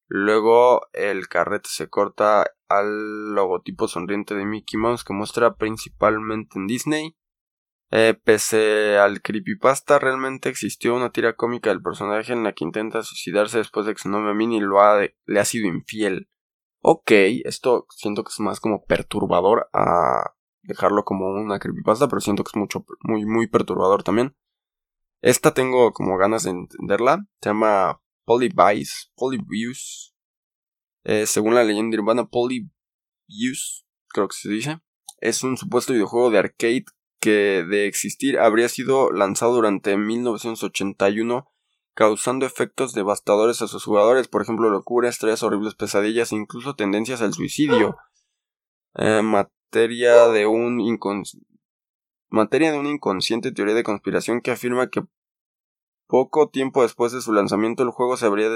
Luego 0.08 0.88
el 0.94 1.28
carrete 1.28 1.70
se 1.70 1.88
corta 1.88 2.48
al 2.68 3.36
logotipo 3.36 3.88
sonriente 3.88 4.34
de 4.36 4.46
Mickey 4.46 4.80
Mouse 4.80 5.04
que 5.04 5.14
muestra 5.14 5.56
principalmente 5.56 6.58
en 6.58 6.66
Disney. 6.66 7.16
Eh, 7.94 8.14
pese 8.24 8.98
al 8.98 9.22
creepypasta, 9.22 10.00
realmente 10.00 10.48
existió 10.48 10.96
una 10.96 11.12
tira 11.12 11.36
cómica 11.36 11.70
del 11.70 11.82
personaje 11.82 12.32
en 12.32 12.44
la 12.44 12.54
que 12.54 12.64
intenta 12.64 13.04
suicidarse 13.04 13.58
después 13.58 13.86
de 13.86 13.94
que 13.94 14.02
su 14.02 14.10
novia 14.10 14.34
Minnie 14.34 14.62
lo 14.62 14.82
ha 14.82 15.02
le 15.26 15.40
ha 15.40 15.46
sido 15.46 15.68
infiel. 15.68 16.30
Ok, 16.80 17.12
esto 17.44 17.86
siento 17.90 18.24
que 18.24 18.30
es 18.30 18.40
más 18.40 18.62
como 18.62 18.86
perturbador 18.86 19.70
a 19.74 20.34
dejarlo 20.64 21.04
como 21.04 21.28
una 21.32 21.60
creepypasta, 21.60 22.08
pero 22.08 22.22
siento 22.22 22.44
que 22.44 22.52
es 22.54 22.56
mucho, 22.56 22.86
muy, 23.04 23.26
muy 23.26 23.48
perturbador 23.48 24.04
también. 24.04 24.36
Esta 25.22 25.54
tengo 25.54 25.92
como 25.94 26.18
ganas 26.18 26.44
de 26.44 26.52
entenderla. 26.52 27.28
Se 27.42 27.50
llama 27.50 28.02
Polybice, 28.26 29.10
Polybius. 29.16 30.16
Eh, 31.04 31.26
según 31.28 31.56
la 31.56 31.64
leyenda 31.64 32.00
urbana, 32.00 32.26
Polybius, 32.26 33.86
creo 34.08 34.28
que 34.28 34.36
se 34.36 34.50
dice. 34.50 34.80
Es 35.20 35.44
un 35.44 35.58
supuesto 35.58 35.94
videojuego 35.94 36.32
de 36.32 36.40
arcade 36.40 36.86
que 37.22 37.64
de 37.64 37.88
existir 37.88 38.40
habría 38.40 38.68
sido 38.68 39.12
lanzado 39.12 39.54
durante 39.54 39.96
1981 39.96 41.48
causando 41.94 42.46
efectos 42.46 42.94
devastadores 42.94 43.62
a 43.62 43.68
sus 43.68 43.84
jugadores, 43.84 44.28
por 44.28 44.42
ejemplo 44.42 44.70
locura, 44.70 45.10
estrés, 45.10 45.44
horribles 45.44 45.76
pesadillas 45.76 46.32
e 46.32 46.36
incluso 46.36 46.76
tendencias 46.76 47.22
al 47.22 47.34
suicidio. 47.34 47.98
Eh, 48.96 49.22
materia 49.22 50.28
de 50.28 50.48
un 50.48 50.80
de 52.32 52.80
una 52.80 52.90
inconsciente 52.90 53.52
teoría 53.52 53.76
de 53.76 53.84
conspiración 53.84 54.42
que 54.42 54.52
afirma 54.52 54.90
que 54.90 55.04
poco 56.08 56.50
tiempo 56.50 56.82
después 56.82 57.12
de 57.12 57.22
su 57.22 57.34
lanzamiento 57.34 57.84
el 57.84 57.90
juego 57.90 58.18
se 58.18 58.26
habría 58.26 58.50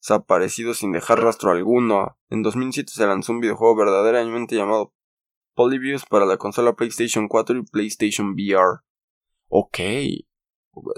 desaparecido 0.00 0.74
sin 0.74 0.92
dejar 0.92 1.20
rastro 1.20 1.50
alguno. 1.50 2.18
En 2.28 2.42
2007 2.42 2.92
se 2.92 3.06
lanzó 3.06 3.32
un 3.32 3.40
videojuego 3.40 3.76
verdaderamente 3.76 4.54
llamado 4.54 4.92
Polybius 5.56 6.04
para 6.04 6.26
la 6.26 6.36
consola 6.36 6.74
PlayStation 6.74 7.26
4 7.26 7.58
y 7.58 7.62
PlayStation 7.64 8.34
VR. 8.34 8.82
Ok. 9.48 9.78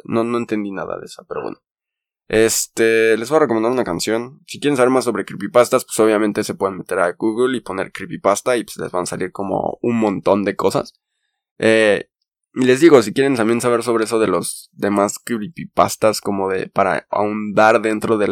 No, 0.04 0.24
no 0.24 0.36
entendí 0.36 0.72
nada 0.72 0.98
de 0.98 1.06
esa, 1.06 1.24
pero 1.26 1.42
bueno. 1.42 1.58
Este, 2.28 3.16
les 3.16 3.30
voy 3.30 3.36
a 3.36 3.40
recomendar 3.40 3.72
una 3.72 3.84
canción. 3.84 4.40
Si 4.46 4.60
quieren 4.60 4.76
saber 4.76 4.90
más 4.90 5.04
sobre 5.04 5.24
creepypastas, 5.24 5.86
pues 5.86 5.98
obviamente 6.00 6.44
se 6.44 6.54
pueden 6.54 6.76
meter 6.76 6.98
a 6.98 7.12
Google 7.12 7.56
y 7.56 7.60
poner 7.60 7.92
creepypasta 7.92 8.56
y 8.58 8.64
pues 8.64 8.76
les 8.76 8.90
van 8.90 9.04
a 9.04 9.06
salir 9.06 9.32
como 9.32 9.78
un 9.80 9.96
montón 9.98 10.44
de 10.44 10.56
cosas. 10.56 10.92
Eh, 11.58 12.10
y 12.52 12.64
les 12.64 12.80
digo, 12.80 13.00
si 13.02 13.12
quieren 13.14 13.36
también 13.36 13.60
saber 13.60 13.82
sobre 13.82 14.04
eso 14.04 14.18
de 14.18 14.26
los 14.26 14.68
demás 14.72 15.18
creepypastas, 15.18 16.20
como 16.20 16.48
de 16.48 16.68
para 16.68 17.06
ahondar 17.10 17.80
dentro 17.80 18.18
de 18.18 18.28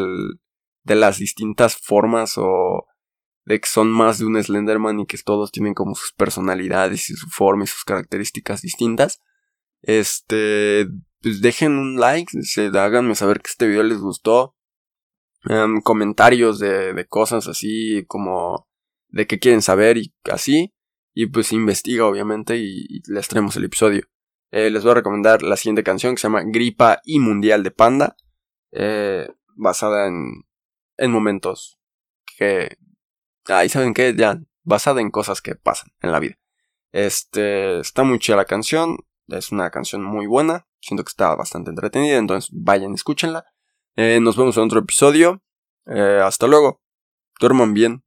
las 0.84 1.18
distintas 1.18 1.76
formas 1.76 2.34
o 2.36 2.86
de 3.46 3.60
que 3.60 3.68
son 3.68 3.90
más 3.90 4.18
de 4.18 4.26
un 4.26 4.42
Slenderman 4.42 5.00
y 5.00 5.06
que 5.06 5.16
todos 5.18 5.52
tienen 5.52 5.72
como 5.72 5.94
sus 5.94 6.12
personalidades 6.12 7.08
y 7.10 7.14
su 7.14 7.28
forma 7.28 7.64
y 7.64 7.68
sus 7.68 7.84
características 7.84 8.60
distintas. 8.60 9.22
Este, 9.82 10.88
pues 11.22 11.40
dejen 11.40 11.78
un 11.78 11.98
like, 11.98 12.42
se, 12.42 12.66
háganme 12.66 13.14
saber 13.14 13.40
que 13.40 13.50
este 13.50 13.68
video 13.68 13.84
les 13.84 13.98
gustó. 13.98 14.56
Em, 15.48 15.80
comentarios 15.80 16.58
de, 16.58 16.92
de 16.92 17.06
cosas 17.06 17.46
así 17.46 18.04
como 18.08 18.68
de 19.08 19.28
qué 19.28 19.38
quieren 19.38 19.62
saber 19.62 19.96
y 19.96 20.12
así. 20.24 20.74
Y 21.14 21.26
pues 21.26 21.52
investiga 21.52 22.04
obviamente 22.04 22.56
y, 22.56 23.00
les 23.06 23.28
traemos 23.28 23.56
el 23.56 23.64
episodio. 23.64 24.08
Eh, 24.50 24.70
les 24.70 24.82
voy 24.82 24.90
a 24.90 24.96
recomendar 24.96 25.42
la 25.42 25.56
siguiente 25.56 25.84
canción 25.84 26.14
que 26.14 26.20
se 26.20 26.26
llama 26.26 26.42
Gripa 26.44 27.00
y 27.04 27.20
Mundial 27.20 27.62
de 27.62 27.70
Panda. 27.70 28.16
Eh, 28.72 29.28
basada 29.54 30.08
en, 30.08 30.44
en 30.96 31.12
momentos 31.12 31.78
que... 32.36 32.76
Ahí 33.48 33.68
saben 33.68 33.94
que 33.94 34.14
ya, 34.16 34.40
basada 34.64 35.00
en 35.00 35.10
cosas 35.10 35.40
que 35.40 35.54
pasan 35.54 35.90
en 36.00 36.12
la 36.12 36.18
vida. 36.18 36.34
Este, 36.92 37.80
está 37.80 38.02
muy 38.04 38.18
chida 38.18 38.36
la 38.36 38.44
canción, 38.44 38.96
es 39.28 39.52
una 39.52 39.70
canción 39.70 40.02
muy 40.02 40.26
buena. 40.26 40.66
Siento 40.80 41.04
que 41.04 41.10
está 41.10 41.34
bastante 41.34 41.70
entretenida, 41.70 42.16
entonces 42.16 42.50
vayan, 42.52 42.94
escúchenla. 42.94 43.44
Eh, 43.96 44.20
nos 44.20 44.36
vemos 44.36 44.56
en 44.56 44.64
otro 44.64 44.80
episodio. 44.80 45.42
Eh, 45.86 46.20
hasta 46.22 46.46
luego. 46.46 46.80
Duerman 47.40 47.74
bien. 47.74 48.02